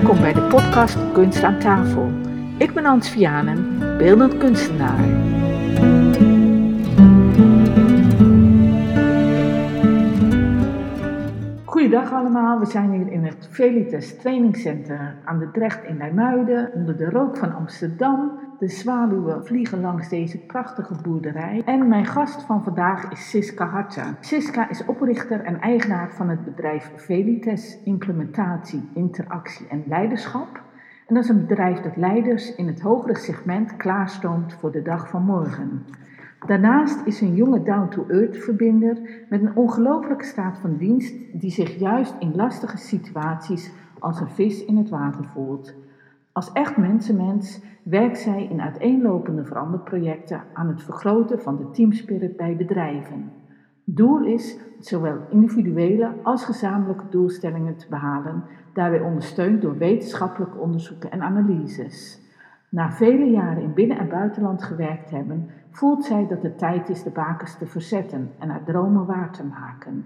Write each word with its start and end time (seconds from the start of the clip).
Welkom 0.00 0.20
bij 0.20 0.32
de 0.32 0.42
podcast 0.42 1.12
Kunst 1.12 1.42
aan 1.42 1.58
tafel. 1.58 2.10
Ik 2.58 2.74
ben 2.74 2.84
Ans 2.84 3.10
Vianen, 3.10 3.78
beeldend 3.98 4.36
kunstenaar. 4.36 4.98
Goedendag 11.64 12.12
allemaal, 12.12 12.58
we 12.58 12.66
zijn 12.66 12.92
hier 12.92 13.12
in 13.12 13.24
het 13.24 13.48
Velites 13.50 14.16
Training 14.16 14.56
Center 14.56 15.14
aan 15.24 15.38
de 15.38 15.50
Drecht 15.50 15.84
in 15.84 15.96
Nijmuiden, 15.96 16.70
onder 16.74 16.96
de 16.96 17.10
rook 17.10 17.36
van 17.36 17.54
Amsterdam. 17.54 18.40
De 18.60 18.68
zwaluwen 18.68 19.46
vliegen 19.46 19.80
langs 19.80 20.08
deze 20.08 20.38
prachtige 20.38 20.94
boerderij. 21.02 21.62
En 21.64 21.88
mijn 21.88 22.06
gast 22.06 22.42
van 22.42 22.64
vandaag 22.64 23.10
is 23.10 23.30
Siska 23.30 23.66
Hartja. 23.66 24.16
Siska 24.20 24.70
is 24.70 24.84
oprichter 24.84 25.40
en 25.40 25.60
eigenaar 25.60 26.12
van 26.14 26.28
het 26.28 26.44
bedrijf 26.44 26.92
Velites 26.96 27.78
Implementatie, 27.84 28.88
Interactie 28.94 29.66
en 29.68 29.82
Leiderschap. 29.86 30.62
En 31.06 31.14
dat 31.14 31.24
is 31.24 31.30
een 31.30 31.46
bedrijf 31.46 31.78
dat 31.78 31.96
leiders 31.96 32.54
in 32.54 32.66
het 32.66 32.80
hogere 32.80 33.18
segment 33.18 33.76
klaarstoomt 33.76 34.52
voor 34.52 34.72
de 34.72 34.82
dag 34.82 35.08
van 35.08 35.22
morgen. 35.22 35.84
Daarnaast 36.46 37.06
is 37.06 37.20
een 37.20 37.34
jonge 37.34 37.62
down-to-earth 37.62 38.36
verbinder 38.36 38.98
met 39.28 39.42
een 39.42 39.56
ongelooflijke 39.56 40.24
staat 40.24 40.58
van 40.58 40.76
dienst 40.76 41.14
die 41.32 41.50
zich 41.50 41.78
juist 41.78 42.14
in 42.18 42.34
lastige 42.34 42.78
situaties 42.78 43.70
als 43.98 44.20
een 44.20 44.30
vis 44.30 44.64
in 44.64 44.76
het 44.76 44.88
water 44.88 45.24
voelt. 45.24 45.74
Als 46.32 46.52
echt 46.52 46.76
mensenmens 46.76 47.62
werkt 47.82 48.18
zij 48.18 48.44
in 48.44 48.60
uiteenlopende 48.60 49.44
veranderprojecten 49.44 50.42
aan 50.52 50.68
het 50.68 50.82
vergroten 50.82 51.40
van 51.40 51.56
de 51.56 51.70
teamspirit 51.70 52.36
bij 52.36 52.56
bedrijven. 52.56 53.32
Doel 53.84 54.24
is 54.24 54.58
zowel 54.78 55.16
individuele 55.30 56.12
als 56.22 56.44
gezamenlijke 56.44 57.08
doelstellingen 57.10 57.76
te 57.76 57.86
behalen, 57.88 58.42
daarbij 58.72 59.00
ondersteund 59.00 59.62
door 59.62 59.78
wetenschappelijke 59.78 60.58
onderzoeken 60.58 61.10
en 61.10 61.22
analyses. 61.22 62.20
Na 62.68 62.90
vele 62.90 63.30
jaren 63.30 63.62
in 63.62 63.74
binnen- 63.74 63.98
en 63.98 64.08
buitenland 64.08 64.62
gewerkt 64.62 65.10
hebben, 65.10 65.50
voelt 65.70 66.04
zij 66.04 66.26
dat 66.26 66.42
het 66.42 66.58
tijd 66.58 66.88
is 66.88 67.02
de 67.02 67.10
bakens 67.10 67.58
te 67.58 67.66
verzetten 67.66 68.30
en 68.38 68.48
haar 68.48 68.64
dromen 68.64 69.06
waar 69.06 69.32
te 69.32 69.44
maken. 69.44 70.04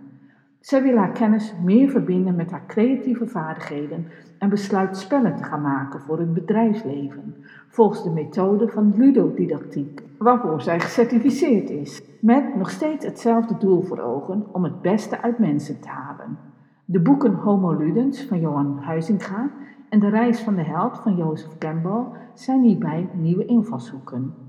Zij 0.65 0.83
wil 0.83 0.97
haar 0.97 1.13
kennis 1.13 1.55
meer 1.63 1.89
verbinden 1.89 2.37
met 2.37 2.51
haar 2.51 2.67
creatieve 2.67 3.27
vaardigheden 3.27 4.07
en 4.39 4.49
besluit 4.49 4.97
spellen 4.97 5.37
te 5.37 5.45
gaan 5.45 5.63
maken 5.63 6.01
voor 6.01 6.19
het 6.19 6.35
bedrijfsleven, 6.35 7.35
volgens 7.69 8.03
de 8.03 8.11
methode 8.11 8.69
van 8.69 8.95
ludodidactiek, 8.97 10.03
waarvoor 10.19 10.63
zij 10.63 10.81
gecertificeerd 10.81 11.71
is, 11.71 12.03
met 12.21 12.57
nog 12.57 12.71
steeds 12.71 13.05
hetzelfde 13.05 13.57
doel 13.59 13.83
voor 13.83 13.99
ogen 13.99 14.47
om 14.53 14.65
het 14.65 14.83
beste 14.83 15.23
uit 15.23 15.39
mensen 15.39 15.81
te 15.81 15.89
halen. 15.89 16.39
De 16.85 17.01
boeken 17.01 17.35
Homo 17.35 17.73
Ludens 17.73 18.23
van 18.23 18.41
Johan 18.41 18.79
Huizinga 18.79 19.51
en 19.89 20.01
De 20.01 20.09
Reis 20.09 20.41
van 20.41 20.55
de 20.55 20.65
Held 20.65 20.99
van 20.99 21.17
Jozef 21.17 21.59
Campbell 21.59 22.05
zijn 22.35 22.63
hierbij 22.63 23.09
nieuwe 23.13 23.45
invalshoeken. 23.45 24.44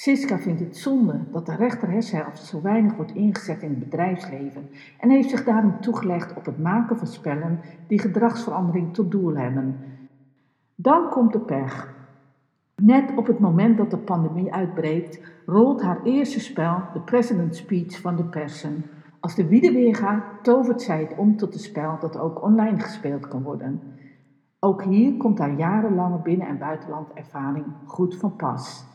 Siska 0.00 0.38
vindt 0.38 0.60
het 0.60 0.76
zonde 0.76 1.20
dat 1.32 1.46
de 1.46 1.54
rechter 1.54 1.90
hersenhelft 1.90 2.44
zo 2.44 2.60
weinig 2.60 2.96
wordt 2.96 3.14
ingezet 3.14 3.62
in 3.62 3.68
het 3.68 3.78
bedrijfsleven 3.78 4.70
en 4.98 5.10
heeft 5.10 5.30
zich 5.30 5.44
daarom 5.44 5.80
toegelegd 5.80 6.36
op 6.36 6.44
het 6.44 6.58
maken 6.58 6.98
van 6.98 7.06
spellen 7.06 7.60
die 7.86 8.00
gedragsverandering 8.00 8.94
tot 8.94 9.10
doel 9.10 9.36
hebben. 9.36 9.76
Dan 10.74 11.08
komt 11.08 11.32
de 11.32 11.38
pech. 11.38 11.94
Net 12.76 13.12
op 13.16 13.26
het 13.26 13.38
moment 13.38 13.76
dat 13.76 13.90
de 13.90 13.96
pandemie 13.96 14.52
uitbreekt, 14.52 15.20
rolt 15.46 15.82
haar 15.82 16.02
eerste 16.02 16.40
spel, 16.40 16.82
de 16.92 17.00
President's 17.00 17.58
Speech 17.58 18.00
van 18.00 18.16
de 18.16 18.24
persen. 18.24 18.84
Als 19.20 19.34
de 19.34 19.46
wiede 19.46 20.26
tovert 20.42 20.82
zij 20.82 21.00
het 21.00 21.14
om 21.16 21.36
tot 21.36 21.54
een 21.54 21.60
spel 21.60 21.98
dat 22.00 22.18
ook 22.18 22.42
online 22.42 22.78
gespeeld 22.78 23.28
kan 23.28 23.42
worden. 23.42 23.82
Ook 24.60 24.84
hier 24.84 25.16
komt 25.16 25.38
haar 25.38 25.54
jarenlange 25.54 26.18
binnen- 26.22 26.48
en 26.48 26.58
buitenlandervaring 26.58 27.64
goed 27.86 28.16
van 28.16 28.36
pas. 28.36 28.88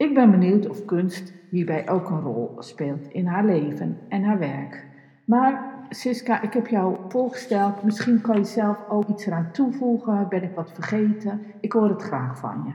Ik 0.00 0.14
ben 0.14 0.30
benieuwd 0.30 0.68
of 0.68 0.84
kunst 0.84 1.32
hierbij 1.50 1.88
ook 1.88 2.10
een 2.10 2.20
rol 2.20 2.56
speelt 2.58 3.08
in 3.08 3.26
haar 3.26 3.44
leven 3.44 3.98
en 4.08 4.22
haar 4.22 4.38
werk. 4.38 4.86
Maar 5.24 5.74
Siska, 5.88 6.42
ik 6.42 6.52
heb 6.52 6.66
jou 6.66 6.96
voorgesteld. 7.08 7.82
Misschien 7.82 8.20
kan 8.20 8.36
je 8.36 8.44
zelf 8.44 8.76
ook 8.88 9.08
iets 9.08 9.26
eraan 9.26 9.50
toevoegen. 9.52 10.26
Ben 10.28 10.42
ik 10.42 10.54
wat 10.54 10.72
vergeten? 10.72 11.42
Ik 11.60 11.72
hoor 11.72 11.88
het 11.88 12.02
graag 12.02 12.38
van 12.38 12.62
je. 12.66 12.72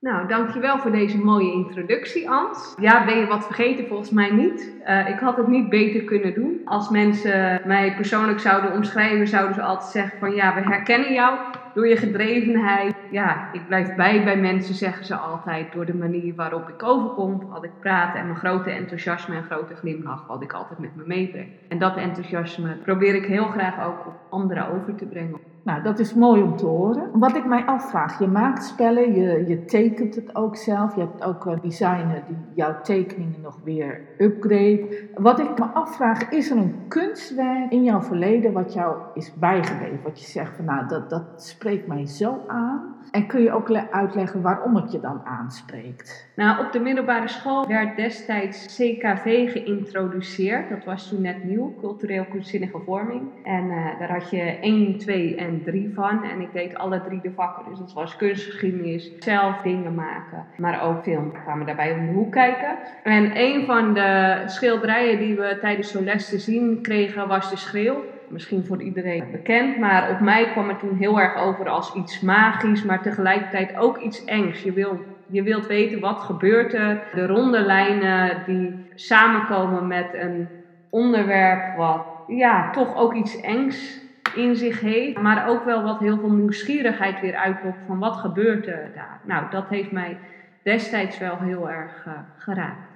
Nou, 0.00 0.28
dankjewel 0.28 0.78
voor 0.78 0.90
deze 0.90 1.18
mooie 1.18 1.52
introductie, 1.52 2.30
Ans. 2.30 2.74
Ja, 2.80 3.04
ben 3.04 3.18
je 3.18 3.26
wat 3.26 3.44
vergeten? 3.44 3.86
Volgens 3.86 4.10
mij 4.10 4.30
niet. 4.30 4.72
Uh, 4.86 5.08
ik 5.08 5.18
had 5.18 5.36
het 5.36 5.48
niet 5.48 5.68
beter 5.68 6.04
kunnen 6.04 6.34
doen. 6.34 6.60
Als 6.64 6.88
mensen 6.88 7.62
mij 7.64 7.94
persoonlijk 7.94 8.40
zouden 8.40 8.72
omschrijven, 8.72 9.28
zouden 9.28 9.54
ze 9.54 9.62
altijd 9.62 9.90
zeggen 9.90 10.18
van 10.18 10.34
ja, 10.34 10.54
we 10.54 10.60
herkennen 10.60 11.12
jou 11.12 11.38
door 11.74 11.88
je 11.88 11.96
gedrevenheid. 11.96 12.94
Ja, 13.10 13.52
ik 13.52 13.66
blijf 13.66 13.94
bij 13.94 14.24
bij 14.24 14.36
mensen, 14.36 14.74
zeggen 14.74 15.04
ze 15.04 15.16
altijd, 15.16 15.72
door 15.72 15.86
de 15.86 15.94
manier 15.94 16.34
waarop 16.34 16.68
ik 16.68 16.82
overkom, 16.82 17.48
wat 17.48 17.64
ik 17.64 17.78
praat 17.80 18.14
en 18.14 18.26
mijn 18.26 18.38
grote 18.38 18.70
enthousiasme 18.70 19.36
en 19.36 19.44
grote 19.44 19.74
glimlach, 19.74 20.26
wat 20.26 20.42
ik 20.42 20.52
altijd 20.52 20.78
met 20.78 20.94
me 20.94 21.02
meebreng. 21.06 21.52
En 21.68 21.78
dat 21.78 21.96
enthousiasme 21.96 22.76
probeer 22.76 23.14
ik 23.14 23.24
heel 23.24 23.46
graag 23.46 23.86
ook 23.86 24.06
op 24.06 24.14
anderen 24.28 24.68
over 24.68 24.94
te 24.94 25.06
brengen. 25.06 25.40
Nou, 25.68 25.82
dat 25.82 25.98
is 25.98 26.14
mooi 26.14 26.42
om 26.42 26.56
te 26.56 26.66
horen. 26.66 27.10
Wat 27.12 27.36
ik 27.36 27.46
mij 27.46 27.64
afvraag, 27.64 28.18
je 28.18 28.26
maakt 28.26 28.64
spellen, 28.64 29.14
je, 29.14 29.46
je 29.46 29.64
tekent 29.64 30.14
het 30.14 30.34
ook 30.34 30.56
zelf. 30.56 30.94
Je 30.94 31.00
hebt 31.00 31.24
ook 31.24 31.44
een 31.44 31.58
designer 31.62 32.22
die 32.28 32.36
jouw 32.54 32.80
tekeningen 32.80 33.40
nog 33.40 33.58
weer 33.64 34.00
upgrade. 34.18 35.08
Wat 35.14 35.38
ik 35.38 35.58
me 35.58 35.64
afvraag, 35.64 36.30
is 36.30 36.50
er 36.50 36.56
een 36.56 36.74
kunstwerk 36.88 37.70
in 37.70 37.84
jouw 37.84 38.00
verleden 38.00 38.52
wat 38.52 38.72
jou 38.72 38.96
is 39.14 39.34
bijgebleven? 39.34 40.00
Wat 40.02 40.20
je 40.20 40.26
zegt 40.26 40.56
van 40.56 40.64
nou, 40.64 40.88
dat, 40.88 41.10
dat 41.10 41.24
spreekt 41.36 41.86
mij 41.86 42.06
zo 42.06 42.38
aan. 42.46 42.96
En 43.10 43.26
kun 43.26 43.42
je 43.42 43.52
ook 43.52 43.72
uitleggen 43.90 44.42
waarom 44.42 44.76
het 44.76 44.92
je 44.92 45.00
dan 45.00 45.20
aanspreekt? 45.24 46.28
Nou, 46.36 46.66
op 46.66 46.72
de 46.72 46.80
middelbare 46.80 47.28
school 47.28 47.66
werd 47.66 47.96
destijds 47.96 48.66
CKV 48.66 49.52
geïntroduceerd. 49.52 50.68
Dat 50.68 50.84
was 50.84 51.08
toen 51.08 51.20
net 51.20 51.44
nieuw, 51.44 51.74
cultureel 51.80 52.24
kunstzinnige 52.24 52.78
vorming. 52.84 53.22
En 53.44 53.64
uh, 53.64 53.98
daar 53.98 54.12
had 54.12 54.30
je 54.30 54.58
1, 54.60 54.98
2 54.98 55.36
en 55.36 55.57
3 55.62 55.90
van. 55.94 56.24
En 56.24 56.40
ik 56.40 56.52
deed 56.52 56.76
alle 56.76 57.00
drie 57.00 57.20
de 57.20 57.32
vakken. 57.32 57.64
Dus 57.68 57.78
dat 57.78 57.92
was 57.92 58.16
kunstgeschiedenis, 58.16 59.12
zelf 59.18 59.60
dingen 59.62 59.94
maken, 59.94 60.46
maar 60.56 60.82
ook 60.82 61.02
film. 61.02 61.32
We 61.58 61.64
daarbij 61.64 61.92
om 61.92 62.06
de 62.06 62.12
hoek 62.12 62.32
kijken. 62.32 62.78
En 63.02 63.30
een 63.36 63.64
van 63.64 63.94
de 63.94 64.42
schilderijen 64.46 65.18
die 65.18 65.34
we 65.34 65.58
tijdens 65.60 65.90
zo'n 65.90 66.04
les 66.04 66.28
te 66.28 66.38
zien 66.38 66.82
kregen 66.82 67.28
was 67.28 67.50
de 67.50 67.56
schreeuw 67.56 68.04
misschien 68.30 68.66
voor 68.66 68.82
iedereen 68.82 69.24
bekend, 69.30 69.78
maar 69.78 70.10
op 70.10 70.20
mij 70.20 70.50
kwam 70.50 70.68
het 70.68 70.78
toen 70.78 70.96
heel 70.96 71.20
erg 71.20 71.36
over 71.36 71.68
als 71.68 71.94
iets 71.94 72.20
magisch, 72.20 72.82
maar 72.82 73.02
tegelijkertijd 73.02 73.76
ook 73.76 73.98
iets 73.98 74.24
engs. 74.24 74.62
Je, 74.62 74.72
wil, 74.72 75.00
je 75.26 75.42
wilt 75.42 75.66
weten 75.66 76.00
wat 76.00 76.20
gebeurt 76.20 76.72
er. 76.72 77.02
De 77.14 77.26
ronde 77.26 77.60
lijnen 77.60 78.42
die 78.46 78.86
samenkomen 78.94 79.86
met 79.86 80.08
een 80.12 80.48
onderwerp 80.90 81.76
wat 81.76 82.06
ja, 82.26 82.70
toch 82.70 82.96
ook 82.96 83.14
iets 83.14 83.40
engs 83.40 84.06
in 84.38 84.56
zich 84.56 84.80
heeft, 84.80 85.20
maar 85.20 85.48
ook 85.48 85.64
wel 85.64 85.82
wat 85.82 85.98
heel 85.98 86.18
veel 86.18 86.32
nieuwsgierigheid 86.32 87.20
weer 87.20 87.34
uitlokt 87.34 87.78
van 87.86 87.98
wat 87.98 88.16
gebeurt 88.16 88.66
er 88.66 88.90
daar. 88.94 89.20
Nou, 89.24 89.50
dat 89.50 89.68
heeft 89.68 89.90
mij 89.90 90.18
destijds 90.62 91.18
wel 91.18 91.38
heel 91.38 91.70
erg 91.70 92.06
uh, 92.06 92.12
geraakt. 92.36 92.88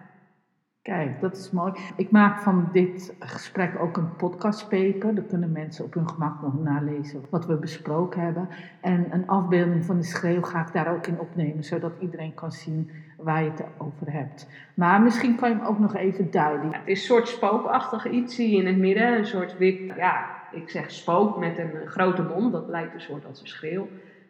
Kijk, 0.82 1.20
dat 1.20 1.36
is 1.36 1.50
mooi. 1.50 1.72
Ik 1.96 2.10
maak 2.10 2.38
van 2.38 2.68
dit 2.72 3.14
gesprek 3.18 3.80
ook 3.80 3.96
een 3.96 4.16
podcastpaper. 4.16 5.14
Daar 5.14 5.24
kunnen 5.24 5.52
mensen 5.52 5.84
op 5.84 5.94
hun 5.94 6.08
gemak 6.08 6.42
nog 6.42 6.62
nalezen 6.62 7.24
wat 7.30 7.46
we 7.46 7.56
besproken 7.56 8.20
hebben. 8.20 8.48
En 8.80 9.06
een 9.10 9.26
afbeelding 9.26 9.84
van 9.84 9.96
de 9.96 10.04
schreeuw 10.04 10.42
ga 10.42 10.60
ik 10.60 10.72
daar 10.72 10.94
ook 10.94 11.06
in 11.06 11.20
opnemen, 11.20 11.64
zodat 11.64 11.92
iedereen 11.98 12.34
kan 12.34 12.52
zien 12.52 12.90
waar 13.16 13.42
je 13.42 13.50
het 13.50 13.64
over 13.78 14.12
hebt. 14.12 14.48
Maar 14.74 15.02
misschien 15.02 15.36
kan 15.36 15.50
je 15.50 15.56
hem 15.56 15.66
ook 15.66 15.78
nog 15.78 15.94
even 15.94 16.30
duiden. 16.30 16.72
het 16.72 16.82
is 16.84 17.00
een 17.00 17.06
soort 17.06 17.28
spookachtig 17.28 18.10
iets, 18.10 18.34
zie 18.34 18.50
je 18.50 18.56
in 18.56 18.66
het 18.66 18.78
midden. 18.78 19.18
Een 19.18 19.26
soort 19.26 19.58
wit, 19.58 19.92
ja, 19.96 20.41
ik 20.52 20.70
zeg 20.70 20.90
spook 20.90 21.38
met 21.38 21.58
een 21.58 21.86
grote 21.86 22.22
mond. 22.22 22.52
Dat 22.52 22.68
lijkt 22.68 22.94
een 22.94 23.00
soort 23.00 23.26
als 23.26 23.40
een 23.40 23.46
schreeuw. 23.46 23.88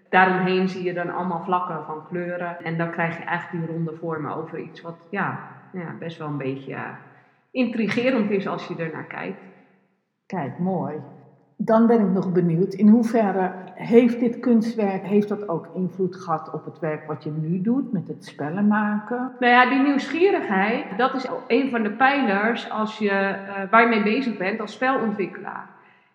Daaromheen 0.08 0.68
zie 0.68 0.82
je 0.82 0.92
dan 0.92 1.14
allemaal 1.14 1.44
vlakken 1.44 1.84
van 1.84 2.06
kleuren. 2.08 2.64
En 2.64 2.76
dan 2.76 2.90
krijg 2.90 3.18
je 3.18 3.24
eigenlijk 3.24 3.66
die 3.66 3.74
ronde 3.74 3.94
vormen 3.94 4.34
over 4.36 4.58
iets 4.58 4.80
wat, 4.80 5.06
ja, 5.10 5.40
ja, 5.72 5.94
best 5.98 6.18
wel 6.18 6.28
een 6.28 6.36
beetje 6.36 6.76
intrigerend 7.50 8.30
is 8.30 8.46
als 8.46 8.66
je 8.66 8.76
er 8.76 8.90
naar 8.92 9.06
kijkt. 9.06 9.40
Kijk, 10.26 10.58
mooi. 10.58 11.00
Dan 11.56 11.86
ben 11.86 12.00
ik 12.00 12.10
nog 12.10 12.32
benieuwd, 12.32 12.74
in 12.74 12.88
hoeverre 12.88 13.52
heeft 13.74 14.20
dit 14.20 14.40
kunstwerk, 14.40 15.06
heeft 15.06 15.28
dat 15.28 15.48
ook 15.48 15.68
invloed 15.74 16.16
gehad 16.16 16.50
op 16.52 16.64
het 16.64 16.78
werk 16.78 17.06
wat 17.06 17.22
je 17.22 17.30
nu 17.30 17.60
doet, 17.60 17.92
met 17.92 18.08
het 18.08 18.24
spellen 18.24 18.66
maken? 18.66 19.32
Nou 19.38 19.52
ja, 19.52 19.68
die 19.68 19.82
nieuwsgierigheid, 19.82 20.84
dat 20.96 21.14
is 21.14 21.28
een 21.46 21.70
van 21.70 21.82
de 21.82 21.90
pijlers 21.90 22.70
als 22.70 22.98
je, 22.98 23.10
uh, 23.10 23.70
waar 23.70 23.82
je 23.82 23.88
mee 23.88 24.02
bezig 24.02 24.36
bent 24.36 24.60
als 24.60 24.72
spelontwikkelaar. 24.72 25.68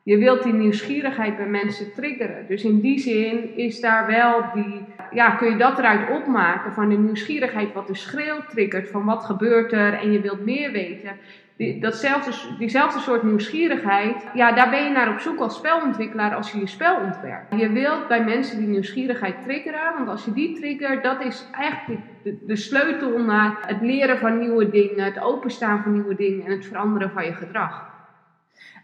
Je 0.07 0.17
wilt 0.17 0.43
die 0.43 0.53
nieuwsgierigheid 0.53 1.37
bij 1.37 1.45
mensen 1.45 1.93
triggeren. 1.93 2.45
Dus 2.47 2.63
in 2.63 2.79
die 2.79 2.99
zin 2.99 3.55
is 3.55 3.79
daar 3.79 4.05
wel 4.07 4.43
die, 4.53 4.85
ja, 5.11 5.29
kun 5.29 5.49
je 5.49 5.57
dat 5.57 5.77
eruit 5.77 6.09
opmaken 6.09 6.73
van 6.73 6.89
de 6.89 6.97
nieuwsgierigheid, 6.97 7.73
wat 7.73 7.87
de 7.87 7.95
schreeuw 7.95 8.39
triggert 8.49 8.89
van 8.89 9.05
wat 9.05 9.23
gebeurt 9.23 9.71
er 9.71 9.93
en 9.93 10.11
je 10.11 10.21
wilt 10.21 10.45
meer 10.45 10.71
weten. 10.71 11.11
Die, 11.57 11.79
datzelfde, 11.79 12.31
diezelfde 12.57 12.99
soort 12.99 13.23
nieuwsgierigheid, 13.23 14.27
ja, 14.33 14.51
daar 14.51 14.69
ben 14.69 14.83
je 14.83 14.89
naar 14.89 15.11
op 15.11 15.19
zoek 15.19 15.39
als 15.39 15.55
spelontwikkelaar 15.55 16.35
als 16.35 16.51
je 16.51 16.59
je 16.59 16.67
spel 16.67 16.99
ontwerpt. 16.99 17.59
Je 17.59 17.69
wilt 17.71 18.07
bij 18.07 18.23
mensen 18.23 18.57
die 18.57 18.67
nieuwsgierigheid 18.67 19.35
triggeren, 19.43 19.93
want 19.95 20.09
als 20.09 20.25
je 20.25 20.33
die 20.33 20.55
triggert, 20.59 21.03
dat 21.03 21.25
is 21.25 21.49
eigenlijk 21.51 22.01
de, 22.23 22.37
de 22.45 22.55
sleutel 22.55 23.19
naar 23.19 23.57
het 23.61 23.81
leren 23.81 24.17
van 24.17 24.39
nieuwe 24.39 24.69
dingen, 24.69 25.03
het 25.03 25.21
openstaan 25.21 25.83
van 25.83 25.91
nieuwe 25.91 26.15
dingen 26.15 26.45
en 26.45 26.51
het 26.51 26.65
veranderen 26.65 27.11
van 27.11 27.25
je 27.25 27.33
gedrag. 27.33 27.96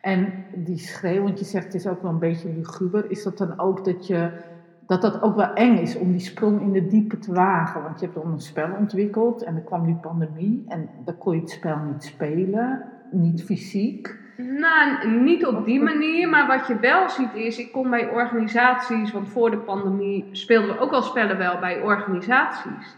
En 0.03 0.45
die 0.55 0.77
schreeuw, 0.77 1.23
want 1.23 1.39
je 1.39 1.45
zegt 1.45 1.65
het 1.65 1.73
is 1.73 1.88
ook 1.88 2.01
wel 2.01 2.11
een 2.11 2.19
beetje 2.19 2.53
luguber, 2.53 3.11
is 3.11 3.23
dat 3.23 3.38
dan 3.38 3.59
ook 3.59 3.85
dat 3.85 4.07
je 4.07 4.31
dat 4.88 5.01
dat 5.01 5.21
ook 5.21 5.35
wel 5.35 5.53
eng 5.53 5.77
is 5.77 5.97
om 5.97 6.11
die 6.11 6.19
sprong 6.19 6.61
in 6.61 6.71
de 6.71 6.88
diepe 6.88 7.19
te 7.19 7.33
wagen. 7.33 7.83
Want 7.83 8.00
je 8.00 8.05
hebt 8.05 8.17
dan 8.17 8.31
een 8.31 8.39
spel 8.39 8.69
ontwikkeld 8.79 9.44
en 9.44 9.55
er 9.55 9.61
kwam 9.61 9.85
die 9.85 9.95
pandemie 9.95 10.65
en 10.67 10.89
dan 11.05 11.17
kon 11.17 11.35
je 11.35 11.41
het 11.41 11.50
spel 11.50 11.77
niet 11.77 12.03
spelen, 12.03 12.85
niet 13.11 13.44
fysiek. 13.44 14.15
Nou, 14.38 15.09
niet 15.21 15.45
op 15.45 15.65
die 15.65 15.81
manier, 15.81 16.29
maar 16.29 16.47
wat 16.47 16.67
je 16.67 16.79
wel 16.79 17.09
ziet 17.09 17.33
is, 17.33 17.57
ik 17.57 17.71
kom 17.71 17.89
bij 17.89 18.09
organisaties, 18.09 19.11
want 19.11 19.29
voor 19.29 19.51
de 19.51 19.57
pandemie 19.57 20.29
speelden 20.31 20.75
we 20.75 20.79
ook 20.79 20.91
al 20.91 21.03
spellen 21.03 21.38
wel 21.38 21.59
bij 21.59 21.81
organisaties. 21.81 22.97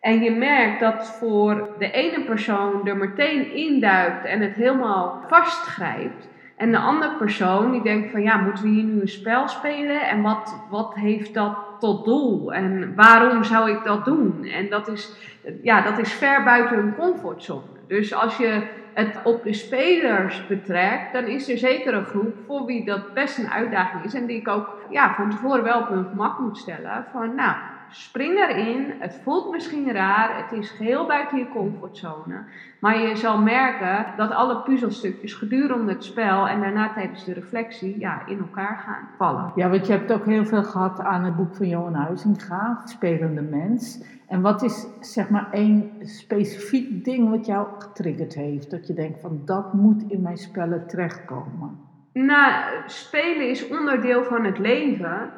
En 0.00 0.20
je 0.20 0.30
merkt 0.30 0.80
dat 0.80 1.06
voor 1.06 1.68
de 1.78 1.90
ene 1.90 2.24
persoon 2.24 2.88
er 2.88 2.96
meteen 2.96 3.54
induikt 3.54 4.24
en 4.24 4.40
het 4.40 4.54
helemaal 4.54 5.22
vastgrijpt. 5.28 6.30
En 6.62 6.70
de 6.70 6.78
andere 6.78 7.16
persoon 7.16 7.70
die 7.70 7.82
denkt 7.82 8.10
van 8.10 8.22
ja, 8.22 8.36
moeten 8.36 8.64
we 8.64 8.70
hier 8.70 8.84
nu 8.84 9.00
een 9.00 9.08
spel 9.08 9.48
spelen? 9.48 10.08
En 10.08 10.22
wat, 10.22 10.64
wat 10.70 10.94
heeft 10.94 11.34
dat 11.34 11.56
tot 11.78 12.04
doel? 12.04 12.52
En 12.52 12.94
waarom 12.94 13.44
zou 13.44 13.70
ik 13.70 13.84
dat 13.84 14.04
doen? 14.04 14.44
En 14.44 14.68
dat 14.68 14.88
is, 14.88 15.16
ja, 15.62 15.80
dat 15.80 15.98
is 15.98 16.12
ver 16.12 16.42
buiten 16.42 16.76
hun 16.76 16.94
comfortzone. 16.94 17.62
Dus 17.86 18.14
als 18.14 18.36
je 18.36 18.62
het 18.94 19.20
op 19.24 19.42
de 19.42 19.52
spelers 19.52 20.46
betrekt, 20.46 21.12
dan 21.12 21.24
is 21.24 21.50
er 21.50 21.58
zeker 21.58 21.94
een 21.94 22.04
groep 22.04 22.34
voor 22.46 22.66
wie 22.66 22.84
dat 22.84 23.14
best 23.14 23.38
een 23.38 23.50
uitdaging 23.50 24.04
is. 24.04 24.14
En 24.14 24.26
die 24.26 24.36
ik 24.36 24.48
ook 24.48 24.78
ja, 24.90 25.14
van 25.14 25.30
tevoren 25.30 25.62
wel 25.62 25.80
op 25.80 25.88
hun 25.88 26.06
gemak 26.10 26.38
moet 26.38 26.58
stellen. 26.58 27.04
Van 27.12 27.34
nou, 27.34 27.56
Spring 27.92 28.38
erin. 28.38 28.92
Het 28.98 29.20
voelt 29.22 29.50
misschien 29.50 29.92
raar. 29.92 30.36
Het 30.36 30.58
is 30.58 30.70
geheel 30.70 31.06
buiten 31.06 31.38
je 31.38 31.48
comfortzone. 31.48 32.44
Maar 32.78 33.00
je 33.00 33.16
zal 33.16 33.38
merken 33.38 34.06
dat 34.16 34.30
alle 34.30 34.62
puzzelstukjes 34.62 35.34
gedurende 35.34 35.92
het 35.92 36.04
spel 36.04 36.48
en 36.48 36.60
daarna 36.60 36.92
tijdens 36.92 37.24
de 37.24 37.32
reflectie 37.32 37.98
ja, 37.98 38.26
in 38.26 38.38
elkaar 38.38 38.82
gaan 38.86 39.08
vallen. 39.16 39.52
Ja, 39.54 39.68
want 39.68 39.86
je 39.86 39.92
hebt 39.92 40.12
ook 40.12 40.24
heel 40.24 40.44
veel 40.44 40.64
gehad 40.64 41.00
aan 41.00 41.24
het 41.24 41.36
boek 41.36 41.54
van 41.54 41.68
Johan 41.68 41.94
Huizinga, 41.94 42.82
Spelende 42.84 43.42
Mens. 43.42 44.04
En 44.28 44.40
wat 44.40 44.62
is 44.62 44.86
zeg 45.00 45.28
maar 45.28 45.48
één 45.50 45.90
specifiek 46.00 47.04
ding 47.04 47.30
wat 47.30 47.46
jou 47.46 47.66
getriggerd 47.78 48.34
heeft? 48.34 48.70
Dat 48.70 48.86
je 48.86 48.94
denkt 48.94 49.20
van 49.20 49.42
dat 49.44 49.72
moet 49.72 50.02
in 50.08 50.22
mijn 50.22 50.36
spellen 50.36 50.86
terechtkomen. 50.86 51.78
Nou, 52.12 52.64
spelen 52.86 53.48
is 53.48 53.68
onderdeel 53.68 54.24
van 54.24 54.44
het 54.44 54.58
leven. 54.58 55.30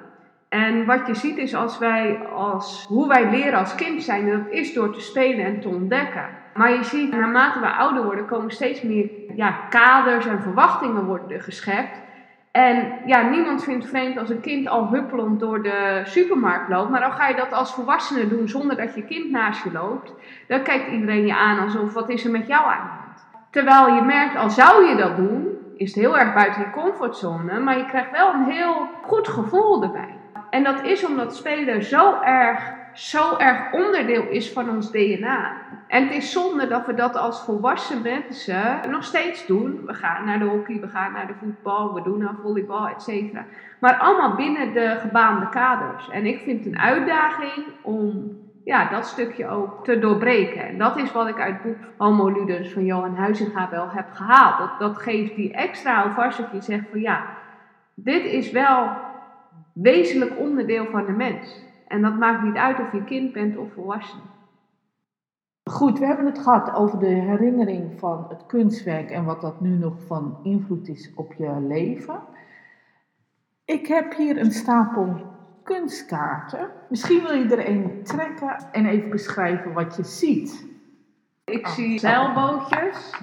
En 0.55 0.85
wat 0.85 1.06
je 1.06 1.15
ziet 1.15 1.37
is 1.37 1.55
als 1.55 1.79
wij 1.79 2.19
als, 2.35 2.85
hoe 2.89 3.09
wij 3.09 3.31
leren 3.31 3.59
als 3.59 3.75
kind 3.75 4.03
zijn, 4.03 4.31
dat 4.31 4.51
is 4.51 4.73
door 4.75 4.93
te 4.93 5.01
spelen 5.01 5.45
en 5.45 5.61
te 5.61 5.69
ontdekken. 5.69 6.29
Maar 6.55 6.73
je 6.73 6.85
ziet, 6.85 7.11
naarmate 7.11 7.61
we 7.61 7.67
ouder 7.67 8.05
worden, 8.05 8.27
komen 8.27 8.51
steeds 8.51 8.83
meer 8.83 9.11
ja, 9.37 9.51
kaders 9.69 10.27
en 10.27 10.43
verwachtingen 10.43 11.05
worden 11.05 11.41
geschept. 11.41 11.99
En 12.51 12.93
ja, 13.06 13.29
niemand 13.29 13.65
vindt 13.65 13.87
vreemd 13.87 14.19
als 14.19 14.31
een 14.31 14.41
kind 14.41 14.69
al 14.69 14.89
huppelend 14.89 15.41
door 15.41 15.62
de 15.62 16.03
supermarkt 16.05 16.69
loopt. 16.69 16.91
Maar 16.91 17.00
dan 17.00 17.12
ga 17.12 17.29
je 17.29 17.37
dat 17.37 17.53
als 17.53 17.75
volwassene 17.75 18.29
doen 18.29 18.49
zonder 18.49 18.77
dat 18.77 18.95
je 18.95 19.05
kind 19.05 19.31
naast 19.31 19.65
je 19.65 19.73
loopt. 19.73 20.12
Dan 20.49 20.62
kijkt 20.62 20.93
iedereen 20.93 21.27
je 21.27 21.35
aan 21.35 21.59
alsof, 21.59 21.93
wat 21.93 22.09
is 22.09 22.25
er 22.25 22.31
met 22.31 22.47
jou 22.47 22.65
aan 22.67 22.83
de 22.83 23.03
hand? 23.03 23.27
Terwijl 23.50 23.95
je 23.95 24.03
merkt, 24.03 24.37
al 24.37 24.50
zou 24.50 24.85
je 24.89 24.97
dat 24.97 25.17
doen, 25.17 25.49
is 25.77 25.95
het 25.95 26.05
heel 26.05 26.19
erg 26.19 26.35
buiten 26.35 26.61
je 26.61 26.71
comfortzone. 26.71 27.61
Maar 27.61 27.77
je 27.77 27.87
krijgt 27.87 28.11
wel 28.11 28.33
een 28.35 28.45
heel 28.45 28.89
goed 29.03 29.29
gevoel 29.29 29.83
erbij. 29.83 30.23
En 30.55 30.62
dat 30.65 30.83
is 30.83 31.06
omdat 31.06 31.37
spelen 31.37 31.83
zo 31.83 32.21
erg, 32.23 32.73
zo 32.93 33.37
erg 33.37 33.73
onderdeel 33.73 34.29
is 34.29 34.53
van 34.53 34.71
ons 34.71 34.91
DNA. 34.91 35.53
En 35.89 36.05
het 36.05 36.15
is 36.15 36.33
zonde 36.33 36.67
dat 36.67 36.87
we 36.87 36.95
dat 36.95 37.17
als 37.17 37.45
volwassen 37.45 38.03
mensen 38.03 38.81
nog 38.91 39.05
steeds 39.05 39.47
doen. 39.47 39.81
We 39.87 39.95
gaan 39.95 40.25
naar 40.25 40.39
de 40.39 40.45
hockey, 40.45 40.81
we 40.81 40.89
gaan 40.89 41.12
naar 41.12 41.27
de 41.27 41.35
voetbal, 41.41 41.95
we 41.95 42.03
doen 42.03 42.29
aan 42.29 42.39
volleybal, 42.43 42.89
et 42.89 43.03
cetera. 43.03 43.45
Maar 43.79 43.97
allemaal 43.97 44.35
binnen 44.35 44.73
de 44.73 44.97
gebaande 45.01 45.49
kaders. 45.49 46.11
En 46.11 46.27
ik 46.27 46.41
vind 46.41 46.65
het 46.65 46.75
een 46.75 46.81
uitdaging 46.81 47.65
om 47.83 48.33
ja, 48.65 48.91
dat 48.91 49.07
stukje 49.07 49.49
ook 49.49 49.85
te 49.85 49.99
doorbreken. 49.99 50.69
En 50.69 50.79
dat 50.79 50.97
is 50.97 51.12
wat 51.12 51.29
ik 51.29 51.41
uit 51.41 51.55
het 51.55 51.62
boek 51.62 51.89
Homo 51.97 52.29
Ludens 52.29 52.73
van 52.73 52.85
Johan 52.85 53.17
Huizinga 53.17 53.69
wel 53.71 53.91
heb 53.91 54.07
gehaald. 54.12 54.59
Dat, 54.59 54.79
dat 54.79 55.03
geeft 55.03 55.35
die 55.35 55.53
extra 55.53 56.03
alvast 56.03 56.39
dat 56.39 56.49
je 56.53 56.61
zegt 56.61 56.85
van 56.91 57.00
ja, 57.00 57.25
dit 57.95 58.25
is 58.25 58.50
wel 58.50 59.04
wezenlijk 59.75 60.38
onderdeel 60.38 60.87
van 60.87 61.06
de 61.06 61.12
mens. 61.12 61.62
En 61.88 62.03
dat 62.03 62.19
maakt 62.19 62.43
niet 62.43 62.56
uit 62.56 62.81
of 62.81 62.93
je 62.93 63.05
kind 63.05 63.32
bent 63.32 63.56
of 63.56 63.73
volwassen. 63.73 64.21
Goed, 65.71 65.99
we 65.99 66.06
hebben 66.06 66.26
het 66.26 66.38
gehad 66.38 66.75
over 66.75 66.99
de 66.99 67.06
herinnering 67.06 67.99
van 67.99 68.26
het 68.29 68.47
kunstwerk 68.47 69.11
en 69.11 69.25
wat 69.25 69.41
dat 69.41 69.61
nu 69.61 69.76
nog 69.76 69.94
van 70.06 70.38
invloed 70.43 70.88
is 70.88 71.12
op 71.15 71.32
je 71.32 71.61
leven. 71.69 72.21
Ik 73.65 73.87
heb 73.87 74.17
hier 74.17 74.38
een 74.38 74.53
stapel 74.53 75.17
kunstkaarten. 75.62 76.71
Misschien 76.88 77.23
wil 77.23 77.32
je 77.32 77.56
er 77.56 77.69
een 77.69 78.03
trekken 78.03 78.56
en 78.73 78.87
even 78.87 79.11
beschrijven 79.11 79.73
wat 79.73 79.97
je 79.97 80.05
ziet. 80.05 80.67
Ik 81.44 81.67
zie 81.67 81.99
zeilbootjes 81.99 83.21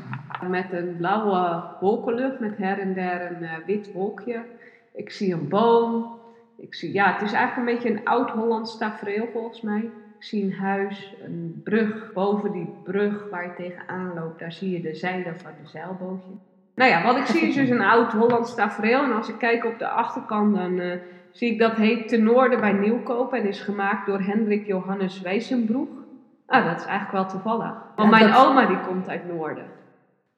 met 0.49 0.71
een 0.71 0.95
blauwe 0.97 1.63
wolkenlucht 1.79 2.39
met 2.39 2.57
her 2.57 2.79
en 2.79 2.93
der 2.93 3.31
een 3.31 3.43
uh, 3.43 3.57
wit 3.65 3.93
wolkje. 3.93 4.45
Ik 4.93 5.09
zie 5.09 5.33
een 5.33 5.47
boom, 5.47 6.19
ik 6.61 6.75
zie, 6.75 6.93
ja, 6.93 7.11
het 7.11 7.21
is 7.21 7.33
eigenlijk 7.33 7.57
een 7.67 7.73
beetje 7.73 7.89
een 7.89 8.05
oud-Hollands 8.05 8.77
tafereel 8.77 9.27
volgens 9.31 9.61
mij. 9.61 9.81
Ik 10.17 10.23
zie 10.27 10.43
een 10.43 10.53
huis, 10.53 11.15
een 11.23 11.61
brug. 11.63 12.13
Boven 12.13 12.51
die 12.51 12.69
brug 12.83 13.29
waar 13.29 13.43
je 13.43 13.53
tegenaan 13.53 14.13
loopt, 14.13 14.39
daar 14.39 14.51
zie 14.51 14.69
je 14.69 14.81
de 14.81 14.95
zeilen 14.95 15.39
van 15.39 15.51
de 15.61 15.69
zeilbootje. 15.69 16.31
Nou 16.75 16.91
ja, 16.91 17.03
wat 17.03 17.17
ik 17.17 17.25
zie 17.25 17.41
is 17.41 17.55
dus 17.55 17.69
een 17.69 17.81
oud-Hollands 17.81 18.55
tafereel. 18.55 19.03
En 19.03 19.11
als 19.15 19.29
ik 19.29 19.37
kijk 19.37 19.65
op 19.65 19.79
de 19.79 19.87
achterkant, 19.87 20.55
dan 20.55 20.79
uh, 20.79 20.93
zie 21.31 21.51
ik 21.51 21.59
dat 21.59 21.75
heet 21.75 22.07
Ten 22.07 22.23
Noorden 22.23 22.59
bij 22.59 22.71
Nieuwkoop. 22.71 23.33
En 23.33 23.45
is 23.45 23.61
gemaakt 23.61 24.05
door 24.05 24.19
Hendrik 24.19 24.65
Johannes 24.65 25.21
Wijzenbroek. 25.21 26.03
Ah, 26.45 26.65
dat 26.65 26.79
is 26.79 26.85
eigenlijk 26.85 27.11
wel 27.11 27.25
toevallig. 27.25 27.73
Want 27.95 28.09
mijn 28.09 28.33
oma 28.33 28.65
die 28.65 28.79
komt 28.79 29.09
uit 29.09 29.27
Noorden. 29.27 29.65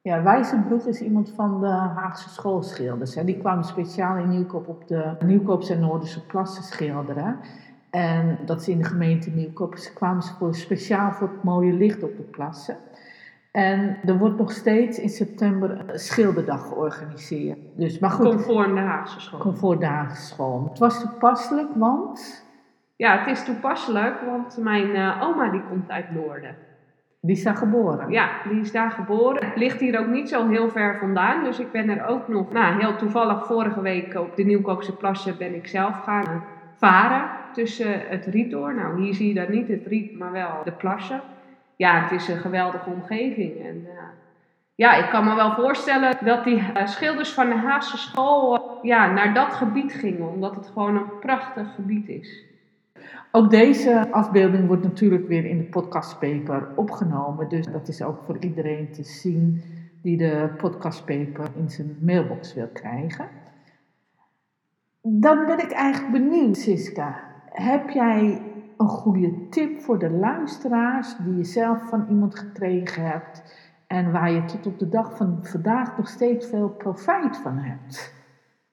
Ja, 0.04 0.22
Wijzenbroek 0.22 0.84
is 0.84 1.00
iemand 1.00 1.32
van 1.36 1.60
de 1.60 1.66
Haagse 1.66 2.28
schoolschilders. 2.28 3.14
Hè. 3.14 3.24
Die 3.24 3.38
kwamen 3.38 3.64
speciaal 3.64 4.16
in 4.16 4.28
Nieuwkoop 4.28 4.68
op 4.68 4.88
de 4.88 5.16
Nieuwkoopse 5.24 5.72
en 5.72 5.80
Noorderse 5.80 6.26
plassen 6.26 6.64
schilderen. 6.64 7.38
En 7.90 8.38
dat 8.44 8.60
is 8.60 8.68
in 8.68 8.78
de 8.78 8.84
gemeente 8.84 9.30
Nieuwkoop. 9.30 9.76
Ze 9.76 9.92
kwamen 9.92 10.22
ze 10.22 10.34
voor, 10.34 10.54
speciaal 10.54 11.12
voor 11.12 11.28
het 11.28 11.42
mooie 11.42 11.72
licht 11.72 12.02
op 12.02 12.16
de 12.16 12.22
plassen. 12.22 12.76
En 13.50 13.96
er 14.04 14.18
wordt 14.18 14.38
nog 14.38 14.52
steeds 14.52 14.98
in 14.98 15.08
september 15.08 15.90
een 15.90 15.98
schilderdag 15.98 16.66
georganiseerd. 16.68 17.58
Dus, 17.76 17.98
maar 17.98 18.10
goed, 18.10 18.26
conform 18.26 18.74
de 18.74 18.80
Haagse 18.80 19.20
school. 19.20 19.40
Conform 19.40 19.78
de 19.78 19.86
Haagse 19.86 20.26
school. 20.26 20.66
Het 20.68 20.78
was 20.78 21.00
toepasselijk, 21.00 21.68
want... 21.74 22.44
Ja, 22.96 23.18
het 23.18 23.26
is 23.26 23.44
toepasselijk, 23.44 24.20
want 24.26 24.56
mijn 24.56 24.88
uh, 24.88 25.22
oma 25.22 25.50
die 25.50 25.62
komt 25.68 25.90
uit 25.90 26.10
Noorden. 26.10 26.56
Die 27.24 27.36
is 27.36 27.42
daar 27.42 27.56
geboren? 27.56 28.10
Ja, 28.10 28.30
die 28.48 28.60
is 28.60 28.72
daar 28.72 28.90
geboren. 28.90 29.46
Het 29.46 29.56
ligt 29.56 29.80
hier 29.80 29.98
ook 30.00 30.06
niet 30.06 30.28
zo 30.28 30.48
heel 30.48 30.70
ver 30.70 30.98
vandaan. 30.98 31.44
Dus 31.44 31.58
ik 31.58 31.72
ben 31.72 31.88
er 31.88 32.06
ook 32.06 32.28
nog, 32.28 32.52
nou 32.52 32.80
heel 32.80 32.96
toevallig 32.96 33.46
vorige 33.46 33.80
week 33.80 34.14
op 34.14 34.36
de 34.36 34.42
Nieuwkoopse 34.42 34.96
plassen 34.96 35.38
ben 35.38 35.54
ik 35.54 35.66
zelf 35.66 36.02
gaan 36.02 36.44
varen 36.74 37.28
tussen 37.52 38.08
het 38.08 38.26
riet 38.26 38.50
door. 38.50 38.74
Nou, 38.74 39.02
hier 39.02 39.14
zie 39.14 39.28
je 39.28 39.34
dan 39.34 39.50
niet 39.50 39.68
het 39.68 39.86
riet, 39.86 40.18
maar 40.18 40.32
wel 40.32 40.60
de 40.64 40.72
plassen. 40.72 41.20
Ja, 41.76 42.00
het 42.00 42.10
is 42.10 42.28
een 42.28 42.38
geweldige 42.38 42.90
omgeving. 42.90 43.64
En 43.66 43.76
uh, 43.84 44.00
ja, 44.74 44.94
ik 44.94 45.10
kan 45.10 45.24
me 45.24 45.34
wel 45.34 45.52
voorstellen 45.52 46.16
dat 46.24 46.44
die 46.44 46.58
uh, 46.58 46.86
schilders 46.86 47.32
van 47.32 47.48
de 47.48 47.56
Haagse 47.56 47.98
school 47.98 48.54
uh, 48.54 48.82
ja, 48.82 49.12
naar 49.12 49.34
dat 49.34 49.52
gebied 49.52 49.92
gingen. 49.92 50.28
Omdat 50.28 50.54
het 50.54 50.66
gewoon 50.66 50.96
een 50.96 51.18
prachtig 51.20 51.74
gebied 51.74 52.08
is. 52.08 52.42
Ook 53.32 53.50
deze 53.50 54.10
afbeelding 54.10 54.66
wordt 54.66 54.82
natuurlijk 54.82 55.28
weer 55.28 55.44
in 55.44 55.58
de 55.58 55.64
podcastpaper 55.64 56.68
opgenomen. 56.76 57.48
Dus 57.48 57.66
dat 57.66 57.88
is 57.88 58.02
ook 58.02 58.22
voor 58.26 58.36
iedereen 58.40 58.92
te 58.92 59.02
zien 59.02 59.62
die 60.02 60.16
de 60.16 60.48
podcastpaper 60.56 61.46
in 61.56 61.70
zijn 61.70 61.96
mailbox 62.00 62.54
wil 62.54 62.68
krijgen. 62.72 63.28
Dan 65.02 65.46
ben 65.46 65.58
ik 65.58 65.70
eigenlijk 65.70 66.12
benieuwd, 66.12 66.56
Siska. 66.56 67.20
Heb 67.50 67.90
jij 67.90 68.42
een 68.76 68.88
goede 68.88 69.48
tip 69.48 69.80
voor 69.80 69.98
de 69.98 70.10
luisteraars 70.10 71.16
die 71.16 71.36
je 71.36 71.44
zelf 71.44 71.88
van 71.88 72.06
iemand 72.08 72.38
gekregen 72.38 73.02
hebt 73.06 73.42
en 73.86 74.12
waar 74.12 74.30
je 74.30 74.44
tot 74.44 74.66
op 74.66 74.78
de 74.78 74.88
dag 74.88 75.16
van 75.16 75.38
vandaag 75.42 75.96
nog 75.96 76.08
steeds 76.08 76.46
veel 76.46 76.68
profijt 76.68 77.36
van 77.36 77.58
hebt? 77.58 78.14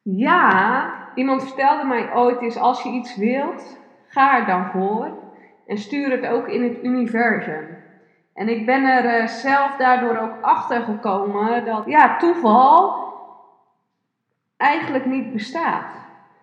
Ja, 0.01 0.93
iemand 1.15 1.43
vertelde 1.43 1.87
mij 1.87 2.13
ooit 2.13 2.41
eens, 2.41 2.57
als 2.57 2.83
je 2.83 2.89
iets 2.89 3.17
wilt, 3.17 3.79
ga 4.11 4.39
er 4.39 4.45
dan 4.45 4.65
voor 4.65 5.09
en 5.67 5.77
stuur 5.77 6.11
het 6.11 6.27
ook 6.27 6.47
in 6.47 6.63
het 6.63 6.83
universum. 6.83 7.67
En 8.33 8.49
ik 8.49 8.65
ben 8.65 8.83
er 8.83 9.05
eh, 9.05 9.27
zelf 9.27 9.75
daardoor 9.75 10.17
ook 10.17 10.41
achter 10.41 10.81
gekomen 10.81 11.65
dat 11.65 11.83
ja, 11.85 12.17
toeval 12.17 12.95
eigenlijk 14.57 15.05
niet 15.05 15.33
bestaat. 15.33 15.85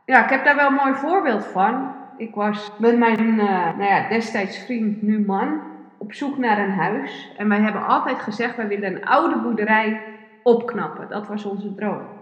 Ja, 0.05 0.25
ik 0.25 0.31
heb 0.31 0.45
daar 0.45 0.57
wel 0.57 0.67
een 0.67 0.75
mooi 0.75 0.95
voorbeeld 0.95 1.45
van. 1.45 1.95
Ik 2.17 2.35
was 2.35 2.73
met 2.79 2.99
mijn 2.99 3.35
uh, 3.35 3.77
nou 3.77 3.85
ja, 3.85 4.09
destijds 4.09 4.59
vriend, 4.59 5.03
nu 5.03 5.25
man, 5.27 5.61
op 5.99 6.13
zoek 6.13 6.39
naar 6.39 6.59
een 6.59 6.73
huis. 6.73 7.33
En 7.37 7.49
wij 7.49 7.61
hebben 7.61 7.87
altijd 7.87 8.19
gezegd, 8.19 8.57
wij 8.57 8.69
willen 8.69 8.95
een 8.95 9.05
oude 9.05 9.39
boerderij 9.39 10.03
opknappen. 10.43 11.09
Dat 11.09 11.27
was 11.27 11.45
onze 11.45 11.75
droom. 11.75 12.18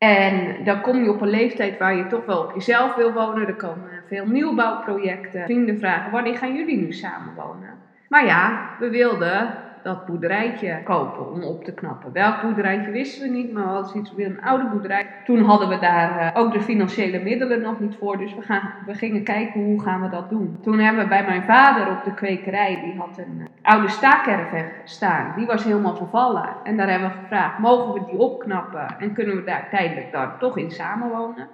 En 0.00 0.64
dan 0.64 0.80
kom 0.80 1.02
je 1.02 1.10
op 1.10 1.20
een 1.20 1.28
leeftijd 1.28 1.78
waar 1.78 1.96
je 1.96 2.06
toch 2.06 2.24
wel 2.24 2.42
op 2.42 2.52
jezelf 2.54 2.94
wil 2.94 3.12
wonen. 3.12 3.46
Er 3.46 3.54
komen 3.54 4.02
veel 4.06 4.26
nieuwbouwprojecten. 4.26 5.44
Vrienden 5.44 5.78
vragen, 5.78 6.12
wanneer 6.12 6.36
gaan 6.36 6.54
jullie 6.54 6.76
nu 6.76 6.92
samen 6.92 7.34
wonen? 7.34 7.78
Maar 8.08 8.26
ja, 8.26 8.70
we 8.78 8.90
wilden 8.90 9.54
dat 9.82 10.06
boerderijtje 10.06 10.80
kopen 10.84 11.32
om 11.32 11.42
op 11.42 11.64
te 11.64 11.72
knappen. 11.72 12.12
Welk 12.12 12.42
boerderijtje 12.42 12.90
wisten 12.90 13.22
we 13.22 13.36
niet, 13.36 13.52
maar 13.52 13.62
we 13.62 13.68
hadden 13.68 13.90
zoiets 13.90 14.14
weer 14.14 14.26
een 14.26 14.42
oude 14.42 14.64
boerderij. 14.64 15.06
Toen 15.24 15.42
hadden 15.42 15.68
we 15.68 15.78
daar 15.78 16.34
uh, 16.34 16.40
ook 16.40 16.52
de 16.52 16.60
financiële 16.60 17.22
middelen 17.22 17.60
nog 17.60 17.80
niet 17.80 17.96
voor, 17.98 18.18
dus 18.18 18.34
we, 18.34 18.42
gaan, 18.42 18.72
we 18.86 18.94
gingen 18.94 19.22
kijken 19.22 19.60
hoe 19.60 19.82
gaan 19.82 20.02
we 20.02 20.08
dat 20.08 20.30
doen. 20.30 20.58
Toen 20.62 20.78
hebben 20.78 21.02
we 21.02 21.08
bij 21.08 21.24
mijn 21.24 21.42
vader 21.42 21.90
op 21.90 22.04
de 22.04 22.14
kwekerij, 22.14 22.80
die 22.84 22.98
had 22.98 23.18
een 23.18 23.38
uh, 23.38 23.46
oude 23.62 23.88
staakerven 23.88 24.64
staan. 24.84 25.32
Die 25.36 25.46
was 25.46 25.64
helemaal 25.64 25.96
vervallen. 25.96 26.48
En 26.64 26.76
daar 26.76 26.90
hebben 26.90 27.08
we 27.08 27.14
gevraagd, 27.20 27.58
mogen 27.58 27.92
we 27.92 28.10
die 28.10 28.18
opknappen 28.18 28.86
en 28.98 29.12
kunnen 29.12 29.36
we 29.36 29.44
daar 29.44 29.66
tijdelijk 29.70 30.12
dan 30.12 30.38
toch 30.38 30.58
in 30.58 30.70
samenwonen? 30.70 31.48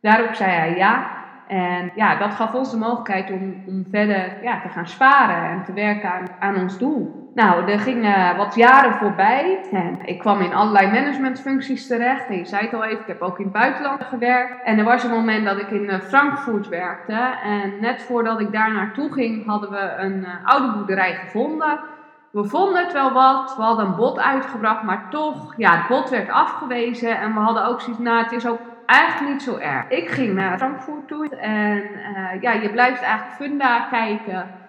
Daarop 0.00 0.34
zei 0.34 0.50
hij 0.50 0.76
ja. 0.76 1.20
En 1.46 1.92
ja, 1.94 2.16
dat 2.16 2.34
gaf 2.34 2.54
ons 2.54 2.70
de 2.70 2.76
mogelijkheid 2.76 3.30
om, 3.30 3.62
om 3.66 3.84
verder 3.90 4.42
ja, 4.42 4.60
te 4.60 4.68
gaan 4.68 4.86
sparen 4.86 5.50
en 5.50 5.64
te 5.64 5.72
werken 5.72 6.10
aan 6.38 6.56
ons 6.56 6.78
doel. 6.78 7.21
Nou, 7.34 7.70
er 7.70 7.78
gingen 7.78 8.36
wat 8.36 8.54
jaren 8.54 8.94
voorbij 8.94 9.60
en 9.72 9.98
ik 10.04 10.18
kwam 10.18 10.40
in 10.40 10.54
allerlei 10.54 10.90
managementfuncties 10.90 11.86
terecht. 11.86 12.28
En 12.28 12.36
je 12.36 12.44
zei 12.44 12.64
het 12.64 12.74
al 12.74 12.84
even, 12.84 13.00
ik 13.00 13.06
heb 13.06 13.22
ook 13.22 13.38
in 13.38 13.44
het 13.44 13.52
buitenland 13.52 14.04
gewerkt. 14.04 14.64
En 14.64 14.78
er 14.78 14.84
was 14.84 15.04
een 15.04 15.10
moment 15.10 15.44
dat 15.44 15.58
ik 15.58 15.70
in 15.70 15.90
eh, 15.90 16.00
Frankfurt 16.00 16.68
werkte. 16.68 17.34
En 17.42 17.80
net 17.80 18.02
voordat 18.02 18.40
ik 18.40 18.52
daar 18.52 18.72
naartoe 18.72 19.12
ging, 19.12 19.46
hadden 19.46 19.70
we 19.70 19.94
een 19.96 20.18
uh, 20.18 20.28
oude 20.44 20.72
boerderij 20.72 21.14
gevonden. 21.14 21.80
We 22.30 22.44
vonden 22.44 22.84
het 22.84 22.92
wel 22.92 23.12
wat, 23.12 23.54
we 23.56 23.62
hadden 23.62 23.86
een 23.86 23.96
bod 23.96 24.18
uitgebracht, 24.18 24.82
maar 24.82 25.06
toch, 25.10 25.54
ja, 25.56 25.76
het 25.76 25.86
bod 25.88 26.10
werd 26.10 26.30
afgewezen. 26.30 27.18
En 27.18 27.34
we 27.34 27.40
hadden 27.40 27.66
ook 27.66 27.80
zoiets, 27.80 28.02
nou, 28.02 28.22
het 28.22 28.32
is 28.32 28.46
ook 28.46 28.60
eigenlijk 28.86 29.32
niet 29.32 29.42
zo 29.42 29.56
erg. 29.56 29.88
Ik 29.88 30.08
ging 30.08 30.34
naar 30.34 30.58
Frankfurt 30.58 31.08
toe 31.08 31.36
en 31.36 31.82
uh, 31.82 32.42
ja, 32.42 32.52
je 32.52 32.70
blijft 32.70 33.02
eigenlijk 33.02 33.36
funda 33.36 33.80
kijken. 33.90 34.60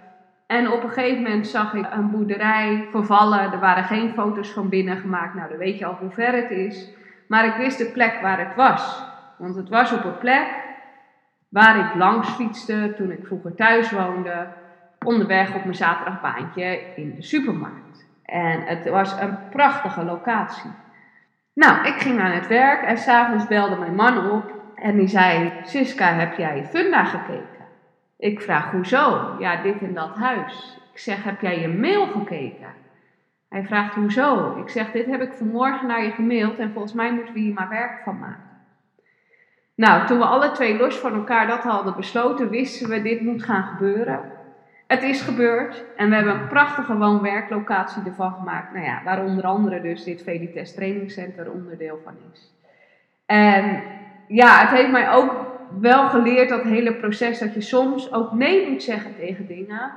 En 0.47 0.71
op 0.71 0.83
een 0.83 0.89
gegeven 0.89 1.23
moment 1.23 1.47
zag 1.47 1.73
ik 1.73 1.85
een 1.91 2.11
boerderij 2.11 2.87
vervallen. 2.91 3.51
Er 3.51 3.59
waren 3.59 3.83
geen 3.83 4.13
foto's 4.13 4.51
van 4.51 4.69
binnen 4.69 4.97
gemaakt. 4.97 5.35
Nou, 5.35 5.49
dan 5.49 5.57
weet 5.57 5.79
je 5.79 5.85
al 5.85 5.97
hoe 5.99 6.11
ver 6.11 6.33
het 6.33 6.51
is. 6.51 6.89
Maar 7.27 7.45
ik 7.45 7.55
wist 7.55 7.77
de 7.77 7.91
plek 7.91 8.19
waar 8.21 8.39
het 8.39 8.55
was. 8.55 9.03
Want 9.37 9.55
het 9.55 9.69
was 9.69 9.91
op 9.91 10.03
een 10.03 10.17
plek 10.17 10.47
waar 11.49 11.79
ik 11.79 11.95
langs 11.95 12.29
fietste 12.29 12.93
toen 12.97 13.11
ik 13.11 13.25
vroeger 13.25 13.55
thuis 13.55 13.91
woonde. 13.91 14.47
Onderweg 15.05 15.55
op 15.55 15.63
mijn 15.63 15.75
zaterdagbaantje 15.75 16.79
in 16.95 17.15
de 17.15 17.23
supermarkt. 17.23 18.07
En 18.23 18.61
het 18.61 18.89
was 18.89 19.19
een 19.19 19.37
prachtige 19.49 20.03
locatie. 20.03 20.71
Nou, 21.53 21.87
ik 21.87 22.01
ging 22.01 22.19
aan 22.19 22.31
het 22.31 22.47
werk 22.47 22.81
en 22.81 22.97
s'avonds 22.97 23.47
belde 23.47 23.75
mijn 23.75 23.95
man 23.95 24.31
op. 24.31 24.51
En 24.75 24.97
die 24.97 25.07
zei, 25.07 25.53
Siska, 25.63 26.13
heb 26.13 26.37
jij 26.37 26.65
Funda 26.65 27.03
gekeken? 27.03 27.52
Ik 28.23 28.41
vraag 28.41 28.71
hoezo? 28.71 29.35
Ja, 29.39 29.61
dit 29.61 29.81
en 29.81 29.93
dat 29.93 30.15
huis. 30.15 30.79
Ik 30.93 30.99
zeg, 30.99 31.23
heb 31.23 31.41
jij 31.41 31.59
je 31.59 31.67
mail 31.67 32.07
gekeken? 32.07 32.73
Hij 33.49 33.63
vraagt 33.63 33.95
hoezo? 33.95 34.57
Ik 34.57 34.69
zeg, 34.69 34.91
dit 34.91 35.05
heb 35.05 35.21
ik 35.21 35.33
vanmorgen 35.33 35.87
naar 35.87 36.03
je 36.03 36.11
gemaild 36.11 36.57
en 36.57 36.71
volgens 36.71 36.93
mij 36.93 37.13
moeten 37.13 37.33
we 37.33 37.39
hier 37.39 37.53
maar 37.53 37.69
werk 37.69 38.01
van 38.03 38.19
maken. 38.19 38.49
Nou, 39.75 40.05
toen 40.07 40.17
we 40.17 40.25
alle 40.25 40.51
twee 40.51 40.77
los 40.77 40.95
van 40.95 41.13
elkaar 41.13 41.47
dat 41.47 41.63
hadden 41.63 41.95
besloten, 41.95 42.49
wisten 42.49 42.89
we, 42.89 43.01
dit 43.01 43.21
moet 43.21 43.43
gaan 43.43 43.63
gebeuren. 43.63 44.31
Het 44.87 45.03
is 45.03 45.21
gebeurd 45.21 45.83
en 45.95 46.09
we 46.09 46.15
hebben 46.15 46.33
een 46.33 46.47
prachtige 46.47 46.97
woon-werklocatie 46.97 48.03
ervan 48.05 48.33
gemaakt. 48.33 48.73
Nou 48.73 48.85
ja, 48.85 49.01
waar 49.03 49.23
onder 49.23 49.45
andere 49.45 49.81
dus 49.81 50.03
dit 50.03 50.23
Velites 50.23 50.73
Training 50.73 51.11
Center 51.11 51.51
onderdeel 51.51 51.99
van 52.03 52.13
is. 52.33 52.53
En 53.25 53.83
ja, 54.27 54.59
het 54.59 54.69
heeft 54.69 54.91
mij 54.91 55.11
ook 55.11 55.52
wel 55.79 56.09
geleerd, 56.09 56.49
dat 56.49 56.63
hele 56.63 56.93
proces, 56.93 57.39
dat 57.39 57.53
je 57.53 57.61
soms 57.61 58.13
ook 58.13 58.31
nee 58.31 58.69
moet 58.69 58.83
zeggen 58.83 59.15
tegen 59.15 59.47
dingen. 59.47 59.91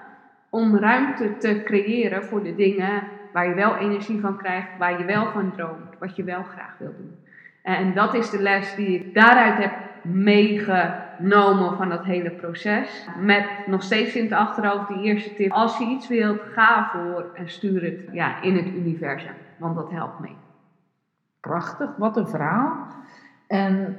Om 0.51 0.77
ruimte 0.77 1.37
te 1.39 1.63
creëren 1.65 2.25
voor 2.25 2.43
de 2.43 2.55
dingen 2.55 3.03
waar 3.33 3.49
je 3.49 3.55
wel 3.55 3.77
energie 3.77 4.21
van 4.21 4.37
krijgt, 4.37 4.69
waar 4.79 4.99
je 4.99 5.05
wel 5.05 5.27
van 5.27 5.53
droomt, 5.57 5.99
wat 5.99 6.17
je 6.17 6.25
wel 6.25 6.43
graag 6.43 6.75
wil 6.79 6.95
doen. 6.97 7.17
En 7.63 7.95
dat 7.95 8.15
is 8.15 8.31
de 8.31 8.43
les 8.43 8.75
die 8.75 8.99
ik 8.99 9.15
daaruit 9.15 9.59
heb 9.59 9.73
meegenomen 10.03 11.77
van 11.77 11.89
dat 11.89 12.05
hele 12.05 12.31
proces. 12.31 13.07
Met 13.19 13.47
nog 13.67 13.83
steeds 13.83 14.15
in 14.17 14.25
het 14.25 14.33
achterhoofd 14.33 14.89
die 14.89 15.03
eerste 15.03 15.35
tip. 15.35 15.53
Als 15.53 15.79
je 15.79 15.85
iets 15.85 16.09
wilt, 16.09 16.41
ga 16.41 16.91
voor 16.93 17.31
en 17.35 17.49
stuur 17.49 17.83
het 17.83 18.01
ja, 18.13 18.43
in 18.43 18.57
het 18.57 18.67
universum. 18.67 19.35
Want 19.57 19.77
dat 19.77 19.91
helpt 19.91 20.19
mee. 20.19 20.37
Prachtig, 21.41 21.97
wat 21.97 22.17
een 22.17 22.29
verhaal. 22.29 22.87
En 23.47 23.97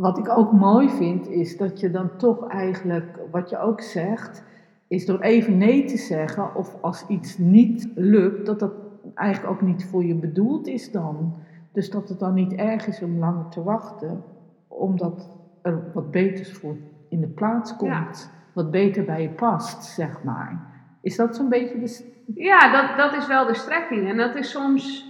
wat 0.00 0.18
ik 0.18 0.28
ook 0.28 0.52
mooi 0.52 0.88
vind, 0.88 1.28
is 1.28 1.56
dat 1.56 1.80
je 1.80 1.90
dan 1.90 2.16
toch 2.16 2.48
eigenlijk, 2.48 3.18
wat 3.30 3.50
je 3.50 3.58
ook 3.58 3.80
zegt, 3.80 4.42
is 4.88 5.06
door 5.06 5.20
even 5.20 5.58
nee 5.58 5.84
te 5.84 5.96
zeggen 5.96 6.54
of 6.54 6.76
als 6.80 7.04
iets 7.08 7.38
niet 7.38 7.88
lukt, 7.94 8.46
dat 8.46 8.60
dat 8.60 8.72
eigenlijk 9.14 9.54
ook 9.54 9.60
niet 9.60 9.84
voor 9.84 10.04
je 10.04 10.14
bedoeld 10.14 10.66
is 10.66 10.90
dan. 10.90 11.34
Dus 11.72 11.90
dat 11.90 12.08
het 12.08 12.18
dan 12.18 12.34
niet 12.34 12.52
erg 12.52 12.86
is 12.86 13.02
om 13.02 13.18
langer 13.18 13.48
te 13.48 13.62
wachten, 13.62 14.22
omdat 14.68 15.28
er 15.62 15.82
wat 15.94 16.10
beters 16.10 16.52
voor 16.52 16.76
in 17.08 17.20
de 17.20 17.28
plaats 17.28 17.76
komt. 17.76 18.30
Wat 18.52 18.70
beter 18.70 19.04
bij 19.04 19.22
je 19.22 19.30
past, 19.30 19.84
zeg 19.84 20.22
maar. 20.22 20.60
Is 21.02 21.16
dat 21.16 21.36
zo'n 21.36 21.48
beetje 21.48 21.78
de. 21.78 22.12
Ja, 22.34 22.72
dat, 22.72 22.96
dat 22.96 23.20
is 23.20 23.26
wel 23.26 23.46
de 23.46 23.54
strekking. 23.54 24.08
En 24.08 24.16
dat 24.16 24.34
is 24.34 24.50
soms 24.50 25.09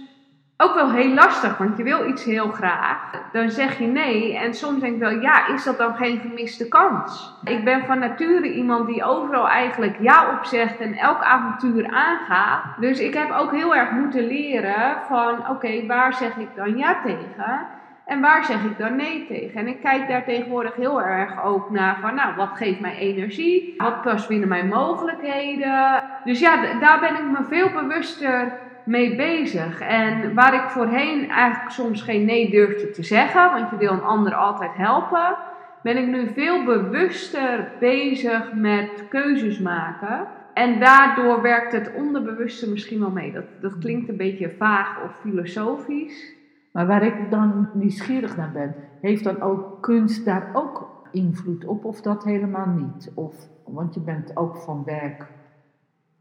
ook 0.61 0.73
wel 0.73 0.91
heel 0.91 1.13
lastig, 1.13 1.57
want 1.57 1.77
je 1.77 1.83
wil 1.83 2.09
iets 2.09 2.23
heel 2.23 2.49
graag. 2.51 2.97
Dan 3.31 3.49
zeg 3.49 3.77
je 3.77 3.85
nee 3.85 4.37
en 4.37 4.53
soms 4.53 4.79
denk 4.79 4.93
ik 4.93 4.99
wel, 4.99 5.19
ja, 5.19 5.47
is 5.47 5.63
dat 5.63 5.77
dan 5.77 5.95
geen 5.95 6.19
gemiste 6.19 6.67
kans? 6.67 7.33
Ik 7.43 7.63
ben 7.63 7.85
van 7.85 7.99
nature 7.99 8.53
iemand 8.53 8.87
die 8.87 9.03
overal 9.03 9.47
eigenlijk 9.47 9.95
ja 9.99 10.37
op 10.37 10.45
zegt 10.45 10.79
en 10.79 10.93
elk 10.93 11.23
avontuur 11.23 11.91
aangaat. 11.91 12.63
Dus 12.79 12.99
ik 12.99 13.13
heb 13.13 13.31
ook 13.31 13.51
heel 13.51 13.75
erg 13.75 13.91
moeten 13.91 14.27
leren 14.27 14.97
van, 15.07 15.49
oké, 15.49 15.85
waar 15.85 16.13
zeg 16.13 16.35
ik 16.37 16.49
dan 16.55 16.77
ja 16.77 17.01
tegen? 17.03 17.67
En 18.05 18.21
waar 18.21 18.45
zeg 18.45 18.63
ik 18.63 18.77
dan 18.77 18.95
nee 18.95 19.25
tegen? 19.27 19.59
En 19.59 19.67
ik 19.67 19.81
kijk 19.81 20.07
daar 20.07 20.23
tegenwoordig 20.23 20.75
heel 20.75 21.01
erg 21.01 21.43
ook 21.43 21.69
naar 21.69 21.97
van, 22.01 22.15
nou, 22.15 22.35
wat 22.35 22.49
geeft 22.53 22.79
mij 22.79 22.95
energie? 22.97 23.73
Wat 23.77 24.01
past 24.01 24.27
binnen 24.27 24.49
mijn 24.49 24.67
mogelijkheden? 24.67 26.03
Dus 26.23 26.39
ja, 26.39 26.79
daar 26.79 26.99
ben 26.99 27.13
ik 27.15 27.31
me 27.31 27.43
veel 27.49 27.69
bewuster 27.69 28.51
mee 28.91 29.15
bezig. 29.15 29.79
En 29.81 30.33
waar 30.33 30.53
ik 30.53 30.69
voorheen 30.69 31.29
eigenlijk 31.29 31.71
soms 31.71 32.01
geen 32.01 32.25
nee 32.25 32.49
durfde 32.49 32.89
te 32.89 33.03
zeggen, 33.03 33.51
want 33.51 33.69
je 33.69 33.77
wil 33.77 33.91
een 33.91 34.03
ander 34.03 34.33
altijd 34.33 34.71
helpen, 34.73 35.37
ben 35.83 35.97
ik 35.97 36.07
nu 36.07 36.27
veel 36.33 36.63
bewuster 36.63 37.71
bezig 37.79 38.53
met 38.53 39.03
keuzes 39.09 39.59
maken. 39.59 40.27
En 40.53 40.79
daardoor 40.79 41.41
werkt 41.41 41.71
het 41.71 41.91
onderbewuste 41.93 42.69
misschien 42.69 42.99
wel 42.99 43.09
mee. 43.09 43.31
Dat, 43.31 43.45
dat 43.61 43.77
klinkt 43.77 44.09
een 44.09 44.17
beetje 44.17 44.49
vaag 44.57 45.03
of 45.03 45.11
filosofisch. 45.19 46.35
Maar 46.71 46.87
waar 46.87 47.03
ik 47.03 47.29
dan 47.29 47.69
nieuwsgierig 47.73 48.37
naar 48.37 48.51
ben, 48.51 48.75
heeft 49.01 49.23
dan 49.23 49.41
ook 49.41 49.81
kunst 49.81 50.25
daar 50.25 50.49
ook 50.53 50.89
invloed 51.11 51.65
op 51.65 51.85
of 51.85 52.01
dat 52.01 52.23
helemaal 52.23 52.67
niet? 52.67 53.11
Of, 53.15 53.35
want 53.65 53.93
je 53.93 53.99
bent 53.99 54.37
ook 54.37 54.57
van 54.57 54.83
werk 54.85 55.27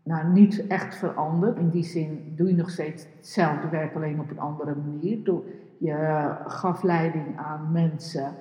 nou, 0.03 0.29
niet 0.29 0.67
echt 0.67 0.95
veranderd. 0.95 1.59
In 1.59 1.69
die 1.69 1.85
zin 1.85 2.33
doe 2.37 2.49
je 2.49 2.55
nog 2.55 2.71
steeds 2.71 3.07
hetzelfde 3.17 3.69
werk, 3.69 3.95
alleen 3.95 4.21
op 4.21 4.31
een 4.31 4.41
andere 4.41 4.75
manier. 4.75 5.19
Je 5.79 6.35
gaf 6.47 6.83
leiding 6.83 7.39
aan 7.39 7.73
mensen, 7.73 8.35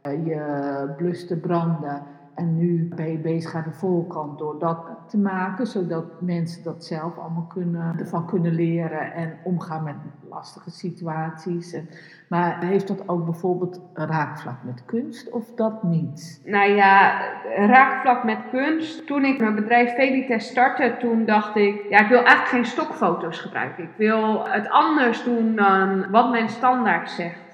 eh, 0.00 0.26
je 0.26 0.94
bluste 0.96 1.36
branden. 1.36 2.02
En 2.34 2.56
nu 2.56 2.88
ben 2.94 3.10
je 3.10 3.18
bezig 3.18 3.54
aan 3.54 3.64
de 3.64 3.72
voorkant 3.72 4.38
door 4.38 4.58
dat 4.58 4.95
te 5.08 5.18
maken, 5.18 5.66
zodat 5.66 6.20
mensen 6.20 6.62
dat 6.62 6.84
zelf 6.84 7.18
allemaal 7.18 7.46
kunnen, 7.54 7.98
ervan 7.98 8.26
kunnen 8.26 8.52
leren 8.52 9.12
en 9.12 9.38
omgaan 9.44 9.84
met 9.84 9.94
lastige 10.28 10.70
situaties. 10.70 11.72
En, 11.72 11.88
maar 12.28 12.60
heeft 12.60 12.88
dat 12.88 13.08
ook 13.08 13.24
bijvoorbeeld 13.24 13.80
raakvlak 13.94 14.62
met 14.62 14.84
kunst 14.84 15.30
of 15.30 15.54
dat 15.54 15.82
niet? 15.82 16.42
Nou 16.44 16.70
ja, 16.70 17.20
raakvlak 17.56 18.24
met 18.24 18.38
kunst. 18.50 19.06
Toen 19.06 19.24
ik 19.24 19.40
mijn 19.40 19.54
bedrijf 19.54 19.94
Velites 19.94 20.46
startte, 20.46 20.96
toen 20.98 21.24
dacht 21.24 21.56
ik, 21.56 21.86
ja, 21.90 22.00
ik 22.00 22.08
wil 22.08 22.18
eigenlijk 22.18 22.48
geen 22.48 22.64
stokfoto's 22.64 23.38
gebruiken. 23.38 23.84
Ik 23.84 23.96
wil 23.96 24.48
het 24.48 24.68
anders 24.70 25.24
doen 25.24 25.56
dan 25.56 26.10
wat 26.10 26.30
mijn 26.30 26.48
standaard 26.48 27.10
zegt. 27.10 27.44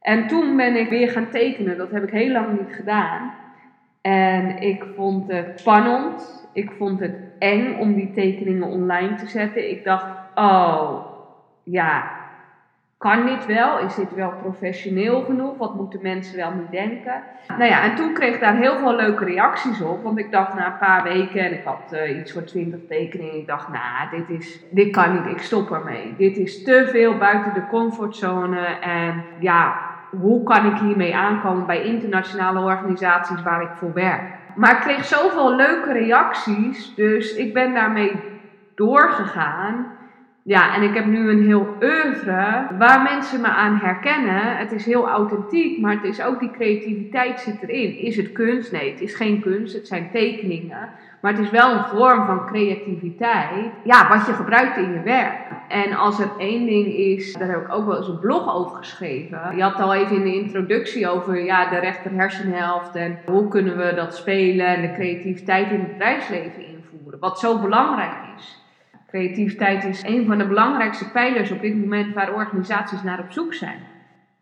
En 0.00 0.26
toen 0.26 0.56
ben 0.56 0.76
ik 0.76 0.88
weer 0.88 1.10
gaan 1.10 1.30
tekenen. 1.30 1.78
Dat 1.78 1.90
heb 1.90 2.02
ik 2.02 2.10
heel 2.10 2.32
lang 2.32 2.60
niet 2.60 2.74
gedaan. 2.74 3.32
En 4.00 4.58
ik 4.58 4.84
vond 4.96 5.32
het 5.32 5.60
spannend. 5.60 6.43
Ik 6.54 6.70
vond 6.78 7.00
het 7.00 7.16
eng 7.38 7.78
om 7.78 7.94
die 7.94 8.10
tekeningen 8.10 8.68
online 8.68 9.14
te 9.14 9.26
zetten. 9.26 9.70
Ik 9.70 9.84
dacht, 9.84 10.06
oh, 10.34 11.06
ja, 11.62 12.10
kan 12.98 13.26
dit 13.26 13.46
wel? 13.46 13.78
Is 13.78 13.94
dit 13.94 14.14
wel 14.14 14.32
professioneel 14.42 15.22
genoeg? 15.22 15.56
Wat 15.56 15.74
moeten 15.74 15.98
mensen 16.02 16.36
wel 16.36 16.50
niet 16.50 16.70
denken? 16.70 17.22
Nou 17.48 17.64
ja, 17.64 17.82
en 17.82 17.94
toen 17.94 18.12
kreeg 18.12 18.34
ik 18.34 18.40
daar 18.40 18.56
heel 18.56 18.78
veel 18.78 18.96
leuke 18.96 19.24
reacties 19.24 19.80
op. 19.80 20.02
Want 20.02 20.18
ik 20.18 20.30
dacht 20.30 20.54
na 20.54 20.66
een 20.66 20.78
paar 20.78 21.02
weken, 21.02 21.40
en 21.40 21.52
ik 21.52 21.64
had 21.64 21.92
uh, 21.92 22.18
iets 22.18 22.32
voor 22.32 22.44
twintig 22.44 22.80
tekeningen. 22.88 23.38
Ik 23.38 23.46
dacht, 23.46 23.68
nou, 23.68 24.10
dit, 24.10 24.40
is, 24.40 24.60
dit 24.70 24.90
kan 24.90 25.12
niet, 25.12 25.26
ik 25.26 25.42
stop 25.42 25.70
ermee. 25.70 26.14
Dit 26.16 26.36
is 26.36 26.62
te 26.62 26.88
veel 26.90 27.16
buiten 27.16 27.54
de 27.54 27.66
comfortzone. 27.66 28.66
En 28.80 29.24
ja, 29.38 29.76
hoe 30.10 30.42
kan 30.42 30.66
ik 30.66 30.78
hiermee 30.78 31.16
aankomen 31.16 31.66
bij 31.66 31.82
internationale 31.82 32.60
organisaties 32.60 33.42
waar 33.42 33.62
ik 33.62 33.70
voor 33.76 33.92
werk? 33.92 34.42
Maar 34.54 34.70
ik 34.70 34.80
kreeg 34.80 35.04
zoveel 35.04 35.56
leuke 35.56 35.92
reacties, 35.92 36.94
dus 36.94 37.34
ik 37.34 37.54
ben 37.54 37.74
daarmee 37.74 38.12
doorgegaan. 38.74 39.86
Ja, 40.42 40.74
en 40.74 40.82
ik 40.82 40.94
heb 40.94 41.06
nu 41.06 41.30
een 41.30 41.44
heel 41.44 41.76
oeuvre 41.82 42.66
waar 42.78 43.02
mensen 43.02 43.40
me 43.40 43.46
aan 43.46 43.76
herkennen. 43.76 44.56
Het 44.56 44.72
is 44.72 44.86
heel 44.86 45.08
authentiek, 45.08 45.80
maar 45.80 45.94
het 45.94 46.04
is 46.04 46.22
ook 46.22 46.40
die 46.40 46.50
creativiteit 46.50 47.40
zit 47.40 47.62
erin. 47.62 47.98
Is 47.98 48.16
het 48.16 48.32
kunst? 48.32 48.72
Nee, 48.72 48.90
het 48.90 49.00
is 49.00 49.14
geen 49.14 49.40
kunst, 49.40 49.74
het 49.74 49.86
zijn 49.86 50.10
tekeningen. 50.12 50.88
Maar 51.24 51.32
het 51.32 51.42
is 51.42 51.50
wel 51.50 51.72
een 51.72 51.84
vorm 51.84 52.26
van 52.26 52.46
creativiteit, 52.46 53.72
ja, 53.84 54.08
wat 54.08 54.26
je 54.26 54.32
gebruikt 54.32 54.76
in 54.76 54.92
je 54.92 55.02
werk. 55.02 55.40
En 55.68 55.92
als 55.92 56.20
er 56.20 56.30
één 56.38 56.66
ding 56.66 56.86
is, 56.86 57.32
daar 57.32 57.48
heb 57.48 57.60
ik 57.60 57.74
ook 57.74 57.86
wel 57.86 57.96
eens 57.96 58.08
een 58.08 58.18
blog 58.18 58.54
over 58.54 58.76
geschreven. 58.76 59.56
Je 59.56 59.62
had 59.62 59.80
al 59.80 59.94
even 59.94 60.16
in 60.16 60.22
de 60.22 60.34
introductie 60.34 61.08
over 61.08 61.44
ja, 61.44 61.70
de 61.70 61.78
rechter 61.78 62.10
hersenhelft 62.12 62.94
en 62.94 63.18
hoe 63.26 63.48
kunnen 63.48 63.76
we 63.76 63.94
dat 63.94 64.16
spelen 64.16 64.66
en 64.66 64.82
de 64.82 64.92
creativiteit 64.92 65.70
in 65.70 65.78
het 65.78 65.92
bedrijfsleven 65.92 66.66
invoeren. 66.66 67.20
Wat 67.20 67.38
zo 67.38 67.58
belangrijk 67.58 68.16
is. 68.36 68.64
Creativiteit 69.08 69.84
is 69.84 70.02
een 70.02 70.26
van 70.26 70.38
de 70.38 70.46
belangrijkste 70.46 71.10
pijlers 71.10 71.50
op 71.50 71.60
dit 71.60 71.76
moment 71.80 72.14
waar 72.14 72.34
organisaties 72.34 73.02
naar 73.02 73.18
op 73.18 73.32
zoek 73.32 73.54
zijn. 73.54 73.78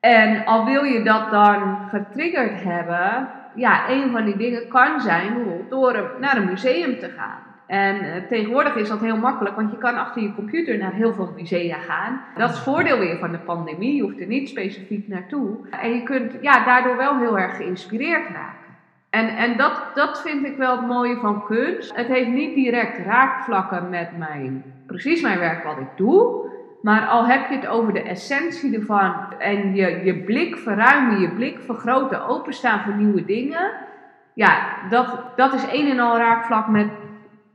En 0.00 0.44
al 0.44 0.64
wil 0.64 0.82
je 0.82 1.02
dat 1.02 1.30
dan 1.30 1.76
getriggerd 1.88 2.62
hebben, 2.62 3.28
ja, 3.54 3.90
een 3.90 4.10
van 4.10 4.24
die 4.24 4.36
dingen 4.36 4.68
kan 4.68 5.00
zijn 5.00 5.34
bijvoorbeeld 5.34 5.70
door 5.70 6.16
naar 6.20 6.36
een 6.36 6.46
museum 6.46 6.98
te 6.98 7.08
gaan. 7.08 7.50
En 7.66 8.04
uh, 8.04 8.10
tegenwoordig 8.28 8.74
is 8.74 8.88
dat 8.88 9.00
heel 9.00 9.16
makkelijk, 9.16 9.56
want 9.56 9.70
je 9.70 9.78
kan 9.78 9.96
achter 9.96 10.22
je 10.22 10.34
computer 10.34 10.78
naar 10.78 10.92
heel 10.92 11.12
veel 11.12 11.32
musea 11.36 11.78
gaan. 11.78 12.20
Dat 12.36 12.50
is 12.50 12.58
voordeel 12.58 12.98
weer 12.98 13.18
van 13.18 13.32
de 13.32 13.38
pandemie, 13.38 13.96
je 13.96 14.02
hoeft 14.02 14.20
er 14.20 14.26
niet 14.26 14.48
specifiek 14.48 15.08
naartoe. 15.08 15.56
En 15.70 15.94
je 15.94 16.02
kunt 16.02 16.32
ja, 16.40 16.64
daardoor 16.64 16.96
wel 16.96 17.18
heel 17.18 17.38
erg 17.38 17.56
geïnspireerd 17.56 18.28
raken. 18.28 18.62
En, 19.10 19.28
en 19.28 19.56
dat, 19.56 19.82
dat 19.94 20.22
vind 20.22 20.44
ik 20.44 20.56
wel 20.56 20.76
het 20.76 20.86
mooie 20.86 21.16
van 21.16 21.44
kunst. 21.44 21.96
Het 21.96 22.06
heeft 22.06 22.28
niet 22.28 22.54
direct 22.54 23.06
raakvlakken 23.06 23.90
met 23.90 24.18
mijn, 24.18 24.64
precies 24.86 25.22
mijn 25.22 25.38
werk 25.38 25.64
wat 25.64 25.78
ik 25.78 25.96
doe. 25.96 26.50
Maar 26.82 27.06
al 27.06 27.26
heb 27.26 27.48
je 27.48 27.54
het 27.54 27.66
over 27.66 27.92
de 27.92 28.02
essentie 28.02 28.74
ervan 28.74 29.14
en 29.38 29.74
je, 29.74 30.04
je 30.04 30.22
blik 30.24 30.56
verruimen, 30.56 31.20
je 31.20 31.34
blik 31.34 31.58
vergroten, 31.60 32.26
openstaan 32.26 32.80
voor 32.80 32.94
nieuwe 32.94 33.24
dingen. 33.24 33.72
Ja, 34.34 34.88
dat, 34.88 35.18
dat 35.36 35.52
is 35.52 35.62
een 35.72 35.90
en 35.90 35.98
al 35.98 36.16
raakvlak 36.16 36.68
met 36.68 36.88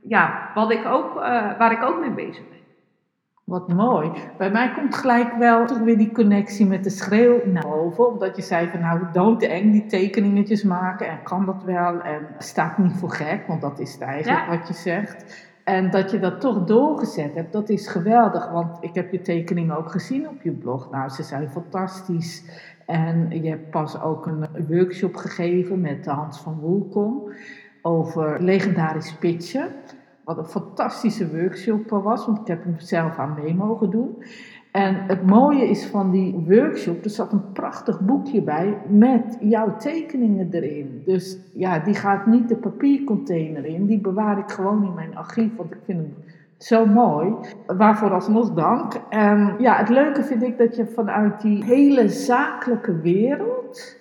ja, 0.00 0.50
wat 0.54 0.70
ik 0.70 0.86
ook, 0.86 1.16
uh, 1.16 1.22
waar 1.58 1.72
ik 1.72 1.82
ook 1.82 2.00
mee 2.00 2.10
bezig 2.10 2.48
ben. 2.48 2.58
Wat 3.44 3.68
mooi. 3.68 4.10
Bij 4.38 4.50
mij 4.50 4.72
komt 4.72 4.94
gelijk 4.96 5.34
wel 5.34 5.66
toch 5.66 5.78
weer 5.78 5.98
die 5.98 6.12
connectie 6.12 6.66
met 6.66 6.84
de 6.84 6.90
schreeuw 6.90 7.40
naar 7.44 7.62
boven. 7.62 8.08
Omdat 8.08 8.36
je 8.36 8.42
zei 8.42 8.68
van 8.68 8.80
nou 8.80 9.00
doodeng 9.12 9.72
die 9.72 9.86
tekeningetjes 9.86 10.62
maken 10.62 11.08
en 11.08 11.22
kan 11.22 11.46
dat 11.46 11.62
wel. 11.64 12.00
En 12.00 12.26
staat 12.38 12.78
niet 12.78 12.96
voor 12.96 13.10
gek, 13.10 13.46
want 13.46 13.60
dat 13.60 13.78
is 13.78 13.92
het 13.92 14.02
eigenlijk 14.02 14.46
wat 14.46 14.68
je 14.68 14.74
zegt. 14.74 15.47
En 15.68 15.90
dat 15.90 16.10
je 16.10 16.18
dat 16.18 16.40
toch 16.40 16.64
doorgezet 16.64 17.34
hebt, 17.34 17.52
dat 17.52 17.68
is 17.68 17.88
geweldig. 17.88 18.50
Want 18.50 18.76
ik 18.80 18.94
heb 18.94 19.12
je 19.12 19.20
tekeningen 19.20 19.76
ook 19.76 19.90
gezien 19.90 20.28
op 20.28 20.42
je 20.42 20.50
blog. 20.50 20.90
Nou, 20.90 21.08
ze 21.08 21.22
zijn 21.22 21.50
fantastisch. 21.50 22.44
En 22.86 23.42
je 23.42 23.48
hebt 23.48 23.70
pas 23.70 24.00
ook 24.02 24.26
een 24.26 24.46
workshop 24.68 25.16
gegeven 25.16 25.80
met 25.80 26.06
Hans 26.06 26.40
van 26.40 26.58
Woelkom 26.60 27.32
over 27.82 28.42
legendarisch 28.42 29.14
pitchen. 29.14 29.68
Wat 30.24 30.38
een 30.38 30.44
fantastische 30.44 31.30
workshop 31.30 31.90
was, 31.90 32.26
want 32.26 32.38
ik 32.38 32.46
heb 32.46 32.64
hem 32.64 32.78
zelf 32.78 33.18
aan 33.18 33.38
mee 33.42 33.54
mogen 33.54 33.90
doen. 33.90 34.22
En 34.78 34.94
het 35.06 35.26
mooie 35.26 35.68
is 35.68 35.86
van 35.86 36.10
die 36.10 36.32
workshop, 36.46 37.04
er 37.04 37.10
zat 37.10 37.32
een 37.32 37.52
prachtig 37.52 38.00
boekje 38.00 38.42
bij 38.42 38.78
met 38.88 39.36
jouw 39.40 39.76
tekeningen 39.76 40.48
erin. 40.50 41.02
Dus 41.04 41.38
ja, 41.54 41.78
die 41.78 41.94
gaat 41.94 42.26
niet 42.26 42.48
de 42.48 42.56
papiercontainer 42.56 43.64
in, 43.64 43.86
die 43.86 44.00
bewaar 44.00 44.38
ik 44.38 44.50
gewoon 44.50 44.84
in 44.84 44.94
mijn 44.94 45.16
archief, 45.16 45.56
want 45.56 45.70
ik 45.70 45.78
vind 45.84 45.98
hem 45.98 46.14
zo 46.58 46.86
mooi. 46.86 47.34
Waarvoor 47.66 48.12
alsnog 48.12 48.54
dank. 48.54 48.92
En 49.08 49.54
ja, 49.58 49.76
het 49.76 49.88
leuke 49.88 50.22
vind 50.22 50.42
ik 50.42 50.58
dat 50.58 50.76
je 50.76 50.86
vanuit 50.86 51.40
die 51.40 51.64
hele 51.64 52.08
zakelijke 52.08 53.00
wereld, 53.00 53.96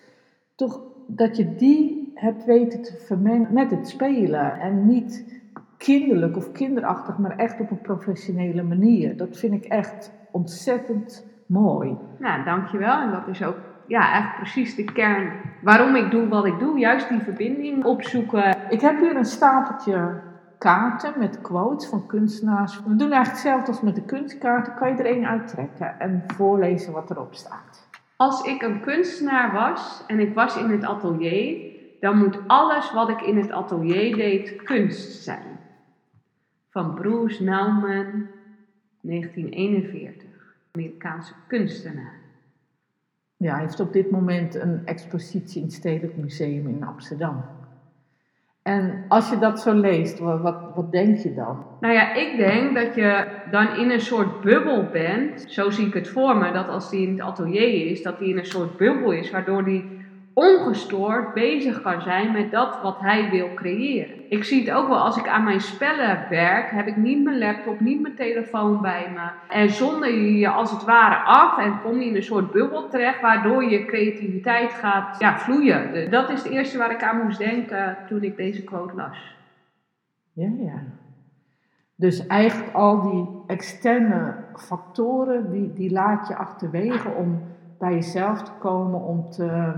toch 0.56 0.82
dat 1.08 1.38
je 1.38 1.56
die 1.56 2.12
hebt 2.16 2.46
weten 2.46 2.82
te 2.82 2.98
vermengen 3.06 3.54
met 3.54 3.72
het 3.72 3.88
spelen 3.88 4.60
en 4.60 4.88
niet 4.88 5.42
kinderlijk 5.78 6.38
of 6.38 6.52
kinderachtig, 6.52 7.18
maar 7.18 7.38
echt 7.38 7.60
op 7.60 7.72
een 7.72 7.82
professionele 7.82 8.64
manier. 8.64 9.18
Dat 9.18 9.38
vind 9.38 9.54
ik 9.54 9.66
echt 9.66 10.12
ontzettend 10.38 11.26
mooi. 11.46 11.98
Nou, 12.20 12.44
dankjewel. 12.44 13.02
En 13.02 13.12
dat 13.12 13.28
is 13.28 13.44
ook 13.44 13.58
ja, 13.88 14.14
echt 14.14 14.36
precies 14.36 14.76
de 14.76 14.84
kern 14.84 15.32
waarom 15.62 15.96
ik 15.96 16.12
doe 16.12 16.28
wat 16.28 16.46
ik 16.46 16.60
doe. 16.60 16.80
Juist 16.80 17.10
die 17.10 17.20
verbinding 17.20 17.84
opzoeken. 17.84 18.56
Ik 18.70 18.82
heb 18.82 19.00
hier 19.00 19.16
een 19.16 19.26
stapeltje 19.26 20.22
kaarten 20.58 21.14
met 21.18 21.42
quotes 21.42 21.90
van 21.90 22.06
kunstenaars. 22.06 22.76
We 22.76 22.96
doen 22.96 23.12
eigenlijk 23.12 23.30
hetzelfde 23.30 23.72
als 23.72 23.82
met 23.82 23.96
de 23.96 24.06
kunstkaarten. 24.06 24.74
Kan 24.74 24.90
je 24.90 24.96
er 24.96 25.06
één 25.06 25.28
uittrekken 25.28 26.00
en 26.00 26.24
voorlezen 26.28 26.94
wat 26.94 27.12
erop 27.12 27.34
staat. 27.34 27.88
Als 28.16 28.42
ik 28.44 28.62
een 28.62 28.82
kunstenaar 28.82 29.52
was 29.52 30.04
en 30.08 30.20
ik 30.20 30.34
was 30.34 30.58
in 30.58 30.70
het 30.70 30.84
atelier, 30.84 31.76
dan 32.00 32.18
moet 32.18 32.40
alles 32.48 32.94
wat 32.94 33.10
ik 33.10 33.22
in 33.22 33.38
het 33.38 33.52
atelier 33.52 34.16
deed 34.16 34.64
kunst 34.64 35.24
zijn 35.24 35.58
van 36.78 36.94
Bruce 36.94 37.44
Nauman, 37.44 38.28
1941, 39.02 40.27
Amerikaanse 40.78 41.34
kunstenaar. 41.48 42.14
Ja, 43.38 43.54
hij 43.54 43.62
heeft 43.62 43.80
op 43.80 43.94
dit 43.94 44.12
moment 44.12 44.56
een 44.56 44.82
expositie 44.86 45.58
in 45.62 45.68
het 45.68 45.74
Stedelijk 45.76 46.18
Museum 46.18 46.68
in 46.68 46.84
Amsterdam. 46.84 47.44
En 48.62 49.06
als 49.08 49.30
je 49.30 49.38
dat 49.40 49.60
zo 49.60 49.74
leest, 49.74 50.20
wat, 50.20 50.42
wat, 50.76 50.92
denk 50.92 51.18
je 51.18 51.34
dan? 51.34 51.66
Nou 51.80 51.94
ja, 51.94 52.14
ik 52.14 52.38
denk 52.38 52.76
dat 52.76 52.96
je 52.96 53.28
dan 53.52 53.76
in 53.76 53.90
een 53.90 54.02
soort 54.02 54.42
bubbel 54.42 54.90
bent. 54.92 55.46
Zo 55.48 55.70
zie 55.70 55.88
ik 55.88 55.94
het 55.94 56.08
voor 56.08 56.38
me, 56.38 56.52
dat 56.52 56.68
als 56.68 56.90
die 56.90 57.08
in 57.08 57.12
het 57.12 57.22
atelier 57.22 57.90
is, 57.90 58.04
dat 58.04 58.20
hij 58.20 58.28
in 58.28 58.38
een 58.38 58.46
soort 58.46 58.78
bubbel 58.78 59.12
is, 59.12 59.32
waardoor 59.32 59.64
hij 59.64 59.86
ongestoord 60.38 61.34
bezig 61.34 61.82
kan 61.82 62.02
zijn 62.02 62.32
met 62.32 62.52
dat 62.52 62.82
wat 62.82 63.00
hij 63.00 63.30
wil 63.30 63.54
creëren. 63.54 64.32
Ik 64.32 64.44
zie 64.44 64.60
het 64.60 64.72
ook 64.72 64.88
wel 64.88 64.98
als 64.98 65.18
ik 65.18 65.28
aan 65.28 65.44
mijn 65.44 65.62
spellen 65.62 66.26
werk, 66.30 66.72
heb 66.72 66.88
ik 66.88 66.96
niet 66.96 67.24
mijn 67.24 67.38
laptop, 67.38 67.80
niet 67.80 68.02
mijn 68.02 68.16
telefoon 68.16 68.82
bij 68.82 69.12
me. 69.14 69.54
En 69.56 69.70
zonder 69.70 70.14
je 70.14 70.50
als 70.50 70.72
het 70.72 70.84
ware 70.84 71.16
af 71.16 71.58
en 71.58 71.82
kom 71.82 72.00
je 72.00 72.06
in 72.06 72.16
een 72.16 72.24
soort 72.24 72.52
bubbel 72.52 72.90
terecht 72.90 73.22
waardoor 73.22 73.64
je 73.64 73.86
creativiteit 73.86 74.72
gaat 74.72 75.20
ja, 75.20 75.38
vloeien. 75.38 76.12
Dat 76.12 76.30
is 76.30 76.44
het 76.44 76.52
eerste 76.52 76.78
waar 76.78 76.92
ik 76.92 77.04
aan 77.04 77.24
moest 77.24 77.38
denken 77.38 77.98
toen 78.08 78.24
ik 78.24 78.36
deze 78.36 78.64
quote 78.64 78.96
las. 78.96 79.36
Ja, 80.34 80.50
ja. 80.60 80.82
Dus 81.96 82.28
eigenlijk 82.28 82.74
al 82.74 83.02
die 83.02 83.28
externe 83.48 84.36
factoren, 84.56 85.52
die, 85.52 85.74
die 85.74 85.92
laat 85.92 86.28
je 86.28 86.36
achterwege 86.36 87.10
om 87.10 87.42
bij 87.80 87.94
jezelf 87.94 88.44
te 88.44 88.52
komen, 88.60 89.02
om 89.02 89.30
te 89.30 89.74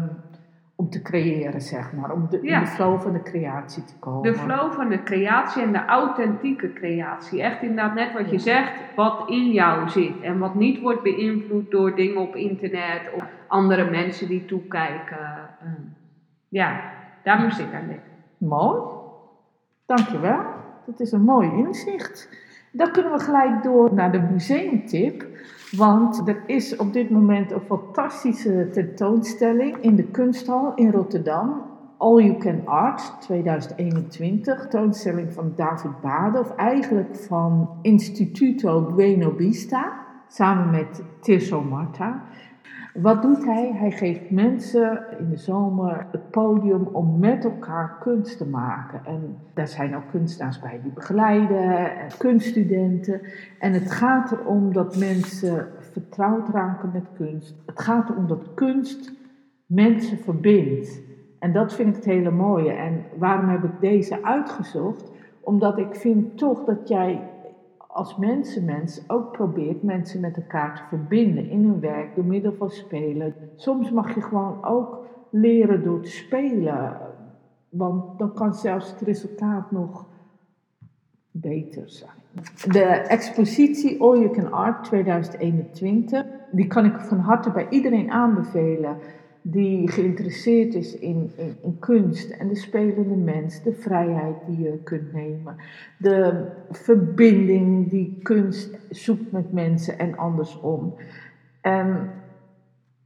om 0.79 0.89
te 0.89 1.01
creëren, 1.01 1.61
zeg 1.61 1.93
maar. 1.93 2.11
Om 2.11 2.27
de, 2.29 2.41
in 2.41 2.59
de 2.59 2.67
flow 2.67 3.01
van 3.01 3.13
de 3.13 3.21
creatie 3.21 3.83
te 3.83 3.93
komen. 3.99 4.31
De 4.31 4.37
flow 4.37 4.71
van 4.71 4.89
de 4.89 5.03
creatie 5.03 5.61
en 5.61 5.71
de 5.71 5.85
authentieke 5.85 6.73
creatie. 6.73 7.41
Echt 7.41 7.61
inderdaad 7.61 7.93
net 7.93 8.13
wat 8.13 8.29
je 8.29 8.39
zegt, 8.39 8.71
wat 8.95 9.29
in 9.29 9.51
jou 9.51 9.89
zit. 9.89 10.21
En 10.21 10.39
wat 10.39 10.55
niet 10.55 10.79
wordt 10.79 11.03
beïnvloed 11.03 11.71
door 11.71 11.95
dingen 11.95 12.21
op 12.21 12.35
internet 12.35 13.11
of 13.15 13.23
andere 13.47 13.89
mensen 13.89 14.27
die 14.27 14.45
toekijken. 14.45 15.49
Ehm, 15.61 15.81
ja, 16.47 16.81
daar 17.23 17.41
moest 17.41 17.59
ik 17.59 17.73
aan 17.73 17.87
denken. 17.87 18.11
Mooi. 18.37 18.81
Dankjewel. 19.85 20.41
Dat 20.85 20.99
is 20.99 21.11
een 21.11 21.23
mooi 21.23 21.49
inzicht. 21.51 22.29
Dan 22.71 22.91
kunnen 22.91 23.11
we 23.11 23.19
gelijk 23.19 23.63
door 23.63 23.93
naar 23.93 24.11
de 24.11 24.27
museumtip. 24.31 25.27
Want 25.71 26.27
er 26.27 26.43
is 26.45 26.75
op 26.75 26.93
dit 26.93 27.09
moment 27.09 27.51
een 27.51 27.61
fantastische 27.61 28.69
tentoonstelling 28.71 29.77
in 29.77 29.95
de 29.95 30.03
Kunsthal 30.03 30.73
in 30.75 30.91
Rotterdam. 30.91 31.61
All 31.97 32.23
You 32.23 32.37
Can 32.37 32.61
Art 32.65 33.21
2021. 33.21 34.59
Tentoonstelling 34.59 35.33
van 35.33 35.53
David 35.55 36.01
Bade, 36.01 36.39
of 36.39 36.55
eigenlijk 36.55 37.15
van 37.15 37.69
Instituto 37.81 38.81
Bueno 38.81 39.33
Vista, 39.37 39.93
samen 40.27 40.69
met 40.71 41.03
Tirso 41.21 41.61
Marta. 41.61 42.23
Wat 43.01 43.21
doet 43.21 43.45
hij? 43.45 43.71
Hij 43.73 43.91
geeft 43.91 44.29
mensen 44.29 45.03
in 45.19 45.29
de 45.29 45.37
zomer 45.37 46.07
het 46.11 46.31
podium 46.31 46.87
om 46.91 47.19
met 47.19 47.43
elkaar 47.43 47.97
kunst 47.99 48.37
te 48.37 48.45
maken. 48.45 49.01
En 49.05 49.37
daar 49.53 49.67
zijn 49.67 49.95
ook 49.95 50.09
kunstenaars 50.11 50.59
bij 50.59 50.79
die 50.83 50.91
begeleiden, 50.91 51.97
en 51.99 52.07
kunststudenten. 52.17 53.21
En 53.59 53.73
het 53.73 53.91
gaat 53.91 54.31
erom 54.31 54.73
dat 54.73 54.97
mensen 54.97 55.67
vertrouwd 55.79 56.49
raken 56.49 56.89
met 56.93 57.05
kunst. 57.17 57.55
Het 57.65 57.79
gaat 57.79 58.09
erom 58.09 58.27
dat 58.27 58.53
kunst 58.53 59.11
mensen 59.65 60.17
verbindt. 60.17 61.01
En 61.39 61.53
dat 61.53 61.73
vind 61.73 61.89
ik 61.89 61.95
het 61.95 62.05
hele 62.05 62.31
mooie. 62.31 62.71
En 62.71 63.03
waarom 63.17 63.49
heb 63.49 63.63
ik 63.63 63.79
deze 63.79 64.23
uitgezocht? 64.23 65.11
Omdat 65.39 65.77
ik 65.77 65.95
vind 65.95 66.37
toch 66.37 66.65
dat 66.65 66.87
jij 66.87 67.21
als 67.91 68.17
mensenmens 68.17 69.09
ook 69.09 69.31
probeert 69.31 69.83
mensen 69.83 70.19
met 70.19 70.37
elkaar 70.37 70.75
te 70.75 70.83
verbinden 70.95 71.49
in 71.49 71.63
hun 71.63 71.79
werk 71.79 72.15
door 72.15 72.25
middel 72.25 72.53
van 72.53 72.69
spelen. 72.69 73.35
Soms 73.55 73.91
mag 73.91 74.15
je 74.15 74.21
gewoon 74.21 74.65
ook 74.65 75.05
leren 75.29 75.83
door 75.83 76.01
te 76.01 76.09
spelen, 76.09 76.97
want 77.69 78.19
dan 78.19 78.33
kan 78.33 78.53
zelfs 78.53 78.91
het 78.91 79.01
resultaat 79.01 79.71
nog 79.71 80.05
beter 81.31 81.89
zijn. 81.89 82.17
De 82.71 82.83
expositie 82.83 84.01
All 84.01 84.19
You 84.19 84.31
Can 84.31 84.51
Art 84.51 84.83
2021, 84.83 86.25
die 86.51 86.67
kan 86.67 86.85
ik 86.85 86.99
van 86.99 87.19
harte 87.19 87.51
bij 87.51 87.69
iedereen 87.69 88.11
aanbevelen 88.11 88.97
die 89.51 89.91
geïnteresseerd 89.91 90.73
is 90.73 90.99
in, 90.99 91.31
in, 91.61 91.79
kunst 91.79 92.29
en 92.29 92.47
de 92.47 92.55
spelende 92.55 93.15
mens, 93.15 93.63
de 93.63 93.73
vrijheid 93.73 94.35
die 94.47 94.59
je 94.59 94.79
kunt 94.83 95.13
nemen, 95.13 95.55
de 95.97 96.45
verbinding 96.69 97.89
die 97.89 98.19
kunst 98.23 98.77
zoekt 98.89 99.31
met 99.31 99.53
mensen 99.53 99.99
en 99.99 100.17
andersom. 100.17 100.93
En 101.61 102.09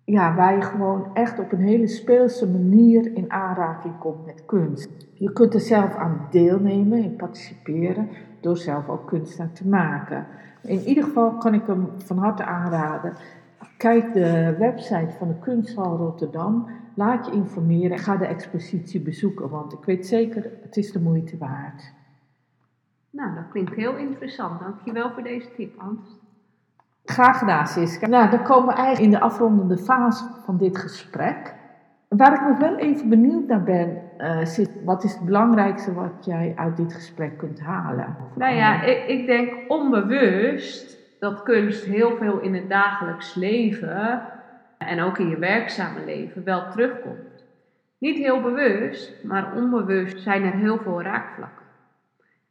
ja, 0.06 0.36
waar 0.36 0.56
je 0.56 0.62
gewoon 0.62 1.06
echt 1.14 1.40
op 1.40 1.52
een 1.52 1.62
hele 1.62 1.88
speelse 1.88 2.48
manier 2.48 3.16
in 3.16 3.32
aanraking 3.32 3.98
komt 4.00 4.26
met 4.26 4.46
kunst. 4.46 4.90
Je 5.14 5.34
kunt 5.34 5.54
er 5.54 5.60
zelf 5.60 5.96
aan 5.96 6.28
deelnemen 6.32 7.04
en 7.04 7.16
participeren 7.16 8.10
door 8.42 8.58
zelf 8.58 8.90
ook 8.90 9.08
kunst 9.08 9.40
aan 9.40 9.54
te 9.54 9.68
maken. 9.68 10.26
In 10.64 10.80
ieder 10.80 11.04
geval 11.04 11.38
kan 11.38 11.54
ik 11.54 11.66
hem 11.66 11.88
van 11.98 12.18
harte 12.18 12.44
aanraden. 12.44 13.14
Kijk 13.78 14.14
de 14.14 14.56
website 14.60 15.16
van 15.18 15.28
de 15.28 15.40
Kunsthal 15.40 15.98
Rotterdam. 15.98 16.68
Laat 16.96 17.26
je 17.26 17.32
informeren. 17.32 17.98
Ga 18.00 18.18
de 18.18 18.26
expositie 18.26 19.02
bezoeken, 19.02 19.50
want 19.50 19.74
ik 19.74 19.84
weet 19.86 20.08
zeker, 20.08 20.52
het 20.62 20.78
is 20.78 20.92
de 20.92 21.00
moeite 21.00 21.38
waard. 21.38 21.94
Nou, 23.10 23.36
dat 23.36 23.48
klinkt 23.52 23.76
heel 23.76 23.96
interessant. 23.96 24.60
Dankjewel 24.60 25.12
voor 25.12 25.24
deze 25.24 25.52
tip, 25.56 25.80
Hans. 25.80 26.20
Graag 27.06 27.38
gedaan, 27.40 27.68
Siska. 27.68 28.08
Nou, 28.08 28.30
dan 28.30 28.44
komen 28.44 28.68
we 28.68 28.74
eigenlijk 28.74 29.14
in 29.14 29.20
de 29.20 29.26
afrondende 29.26 29.78
fase 29.78 30.24
van 30.46 30.58
dit 30.58 30.78
gesprek. 30.78 31.54
Waar 32.08 32.34
ik 32.34 32.48
nog 32.48 32.58
wel 32.58 32.78
even 32.78 33.10
benieuwd 33.10 33.48
naar 33.48 33.64
ben, 33.64 34.02
uh, 34.18 34.66
wat 34.86 35.04
is 35.04 35.14
het 35.14 35.26
belangrijkste 35.26 35.94
wat 35.94 36.26
jij 36.26 36.54
uit 36.56 36.78
dit 36.78 36.94
gesprek 36.94 37.38
kunt 37.38 37.60
halen? 37.60 38.16
Nou 38.36 38.56
ja, 38.56 38.84
ik, 38.84 39.08
ik 39.08 39.26
denk 39.26 39.54
onbewust 39.68 40.98
dat 41.24 41.44
kunst 41.44 41.84
heel 41.84 42.16
veel 42.18 42.40
in 42.40 42.54
het 42.54 42.70
dagelijks 42.70 43.36
leven 43.36 44.22
en 44.78 45.02
ook 45.02 45.18
in 45.18 45.30
je 45.30 45.38
werkzame 45.38 46.06
leven 46.06 46.44
wel 46.44 46.70
terugkomt. 46.72 47.46
Niet 47.98 48.18
heel 48.18 48.42
bewust, 48.42 49.24
maar 49.24 49.56
onbewust 49.56 50.22
zijn 50.22 50.44
er 50.44 50.54
heel 50.54 50.78
veel 50.78 51.02
raakvlakken. 51.02 51.66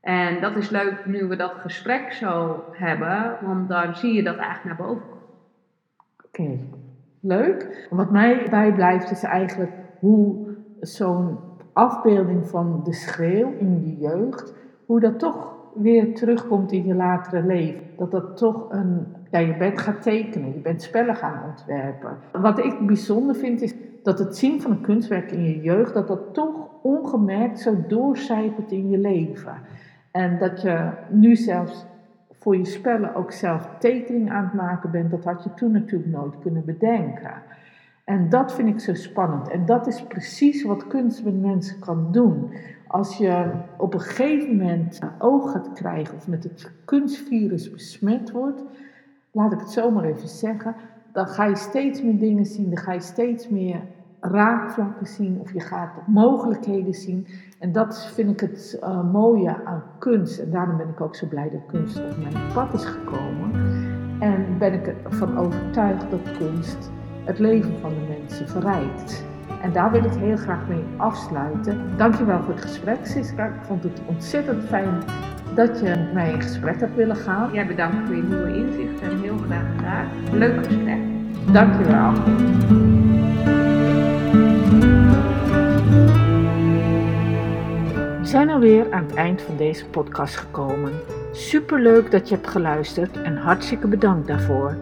En 0.00 0.40
dat 0.40 0.56
is 0.56 0.70
leuk 0.70 1.06
nu 1.06 1.26
we 1.26 1.36
dat 1.36 1.52
gesprek 1.54 2.12
zo 2.12 2.64
hebben, 2.72 3.36
want 3.42 3.68
dan 3.68 3.96
zie 3.96 4.12
je 4.14 4.22
dat 4.22 4.36
eigenlijk 4.36 4.78
naar 4.78 4.88
boven 4.88 5.06
komen. 5.08 5.22
Oké, 6.26 6.58
leuk. 7.20 7.86
Wat 7.90 8.10
mij 8.10 8.46
bijblijft 8.50 9.10
is 9.10 9.22
eigenlijk 9.22 9.72
hoe 9.98 10.56
zo'n 10.80 11.38
afbeelding 11.72 12.48
van 12.48 12.80
de 12.84 12.92
schreeuw 12.92 13.54
in 13.58 13.80
de 13.80 13.96
jeugd, 13.96 14.54
hoe 14.86 15.00
dat 15.00 15.18
toch 15.18 15.51
weer 15.74 16.14
terugkomt 16.14 16.72
in 16.72 16.86
je 16.86 16.94
latere 16.94 17.42
leven. 17.42 17.82
Dat 17.96 18.10
dat 18.10 18.36
toch 18.36 18.66
een. 18.70 19.06
Ja, 19.30 19.38
je 19.38 19.56
bent 19.56 19.80
gaat 19.80 20.02
tekenen, 20.02 20.52
je 20.52 20.60
bent 20.60 20.82
spellen 20.82 21.16
gaan 21.16 21.42
ontwerpen. 21.48 22.16
Wat 22.32 22.58
ik 22.58 22.86
bijzonder 22.86 23.34
vind 23.34 23.62
is 23.62 23.74
dat 24.02 24.18
het 24.18 24.36
zien 24.36 24.60
van 24.60 24.70
een 24.70 24.80
kunstwerk 24.80 25.32
in 25.32 25.44
je 25.44 25.60
jeugd, 25.60 25.94
dat 25.94 26.08
dat 26.08 26.34
toch 26.34 26.68
ongemerkt 26.82 27.60
zo 27.60 27.84
doorcijpelt 27.88 28.72
in 28.72 28.90
je 28.90 28.98
leven. 28.98 29.54
En 30.10 30.38
dat 30.38 30.62
je 30.62 30.90
nu 31.10 31.36
zelfs 31.36 31.86
voor 32.30 32.56
je 32.56 32.64
spellen 32.64 33.14
ook 33.14 33.32
zelf 33.32 33.68
tekening 33.78 34.30
aan 34.30 34.44
het 34.44 34.52
maken 34.52 34.90
bent, 34.90 35.10
dat 35.10 35.24
had 35.24 35.44
je 35.44 35.54
toen 35.54 35.72
natuurlijk 35.72 36.10
nooit 36.10 36.38
kunnen 36.38 36.64
bedenken. 36.64 37.32
En 38.04 38.28
dat 38.28 38.54
vind 38.54 38.68
ik 38.68 38.80
zo 38.80 38.94
spannend. 38.94 39.48
En 39.48 39.66
dat 39.66 39.86
is 39.86 40.02
precies 40.02 40.64
wat 40.64 40.86
kunst 40.86 41.24
met 41.24 41.40
mensen 41.40 41.78
kan 41.78 42.08
doen. 42.12 42.50
Als 42.92 43.16
je 43.16 43.50
op 43.76 43.94
een 43.94 44.00
gegeven 44.00 44.56
moment 44.56 44.98
oog 45.18 45.50
gaat 45.52 45.72
krijgen 45.72 46.16
of 46.16 46.28
met 46.28 46.42
het 46.42 46.70
kunstvirus 46.84 47.70
besmet 47.70 48.30
wordt, 48.30 48.62
laat 49.30 49.52
ik 49.52 49.60
het 49.60 49.70
zomaar 49.70 50.04
even 50.04 50.28
zeggen, 50.28 50.74
dan 51.12 51.26
ga 51.26 51.44
je 51.44 51.56
steeds 51.56 52.02
meer 52.02 52.18
dingen 52.18 52.46
zien, 52.46 52.68
dan 52.70 52.78
ga 52.78 52.92
je 52.92 53.00
steeds 53.00 53.48
meer 53.48 53.80
raakvlakken 54.20 55.06
zien 55.06 55.40
of 55.40 55.52
je 55.52 55.60
gaat 55.60 56.06
mogelijkheden 56.06 56.94
zien. 56.94 57.26
En 57.58 57.72
dat 57.72 58.06
vind 58.14 58.30
ik 58.30 58.40
het 58.40 58.78
uh, 58.82 59.12
mooie 59.12 59.64
aan 59.64 59.82
kunst. 59.98 60.38
En 60.38 60.50
daarom 60.50 60.76
ben 60.76 60.88
ik 60.88 61.00
ook 61.00 61.16
zo 61.16 61.26
blij 61.26 61.50
dat 61.50 61.66
kunst 61.66 61.96
op 61.98 62.16
mijn 62.16 62.52
pad 62.54 62.74
is 62.74 62.84
gekomen. 62.84 63.50
En 64.20 64.58
ben 64.58 64.72
ik 64.72 64.86
ervan 64.86 65.38
overtuigd 65.38 66.10
dat 66.10 66.36
kunst 66.38 66.90
het 67.24 67.38
leven 67.38 67.78
van 67.78 67.90
de 67.90 68.14
mensen 68.18 68.48
verrijkt. 68.48 69.31
En 69.62 69.72
daar 69.72 69.90
wil 69.90 70.04
ik 70.04 70.12
heel 70.12 70.36
graag 70.36 70.68
mee 70.68 70.84
afsluiten. 70.96 71.96
Dankjewel 71.96 72.42
voor 72.42 72.54
het 72.54 72.62
gesprek, 72.62 72.98
Siska. 73.02 73.46
Ik 73.46 73.62
vond 73.66 73.82
het 73.82 74.00
ontzettend 74.06 74.64
fijn 74.64 75.02
dat 75.54 75.80
je 75.80 75.84
met 75.84 76.12
mij 76.12 76.32
in 76.32 76.42
gesprek 76.42 76.80
hebt 76.80 76.94
willen 76.94 77.16
gaan. 77.16 77.52
Jij 77.52 77.66
bedankt 77.66 78.06
voor 78.06 78.16
je 78.16 78.22
nieuwe 78.22 78.56
inzichten 78.56 79.10
en 79.10 79.20
heel 79.20 79.36
graag 79.36 79.64
gedaan. 79.76 80.06
Leuk 80.32 80.66
gesprek. 80.66 80.98
Dankjewel. 81.52 82.12
We 88.20 88.28
zijn 88.28 88.50
alweer 88.50 88.92
aan 88.92 89.02
het 89.02 89.14
eind 89.14 89.42
van 89.42 89.56
deze 89.56 89.86
podcast 89.86 90.36
gekomen. 90.36 90.92
Superleuk 91.32 92.10
dat 92.10 92.28
je 92.28 92.34
hebt 92.34 92.48
geluisterd 92.48 93.22
en 93.22 93.36
hartstikke 93.36 93.86
bedankt 93.86 94.26
daarvoor. 94.26 94.76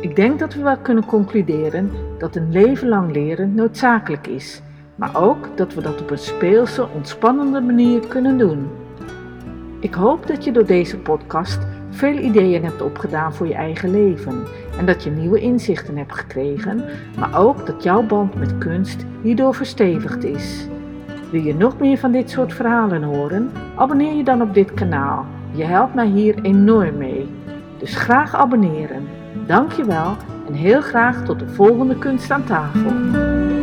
Ik 0.00 0.16
denk 0.16 0.38
dat 0.38 0.54
we 0.54 0.62
wel 0.62 0.78
kunnen 0.78 1.04
concluderen 1.04 1.90
dat 2.18 2.36
een 2.36 2.52
leven 2.52 2.88
lang 2.88 3.12
leren 3.12 3.54
noodzakelijk 3.54 4.26
is, 4.26 4.62
maar 4.94 5.16
ook 5.16 5.48
dat 5.54 5.74
we 5.74 5.82
dat 5.82 6.00
op 6.00 6.10
een 6.10 6.18
speelse, 6.18 6.88
ontspannende 6.94 7.60
manier 7.60 8.06
kunnen 8.06 8.38
doen. 8.38 8.68
Ik 9.80 9.94
hoop 9.94 10.26
dat 10.26 10.44
je 10.44 10.52
door 10.52 10.66
deze 10.66 10.98
podcast 10.98 11.58
veel 11.90 12.18
ideeën 12.18 12.64
hebt 12.64 12.82
opgedaan 12.82 13.34
voor 13.34 13.46
je 13.46 13.54
eigen 13.54 13.90
leven 13.90 14.44
en 14.78 14.86
dat 14.86 15.02
je 15.02 15.10
nieuwe 15.10 15.40
inzichten 15.40 15.96
hebt 15.96 16.14
gekregen, 16.14 16.84
maar 17.18 17.38
ook 17.38 17.66
dat 17.66 17.82
jouw 17.82 18.02
band 18.02 18.34
met 18.34 18.58
kunst 18.58 19.04
hierdoor 19.22 19.54
verstevigd 19.54 20.24
is. 20.24 20.68
Wil 21.30 21.42
je 21.42 21.54
nog 21.54 21.78
meer 21.78 21.98
van 21.98 22.12
dit 22.12 22.30
soort 22.30 22.52
verhalen 22.52 23.02
horen? 23.02 23.50
Abonneer 23.76 24.14
je 24.14 24.24
dan 24.24 24.42
op 24.42 24.54
dit 24.54 24.74
kanaal. 24.74 25.24
Je 25.50 25.64
helpt 25.64 25.94
mij 25.94 26.06
hier 26.06 26.42
enorm 26.42 26.96
mee. 26.96 27.28
Dus 27.78 27.96
graag 27.96 28.34
abonneren. 28.34 29.08
Dankjewel 29.46 30.16
en 30.48 30.54
heel 30.54 30.80
graag 30.80 31.24
tot 31.24 31.38
de 31.38 31.48
volgende 31.48 31.98
kunst 31.98 32.30
aan 32.30 32.44
tafel. 32.44 33.57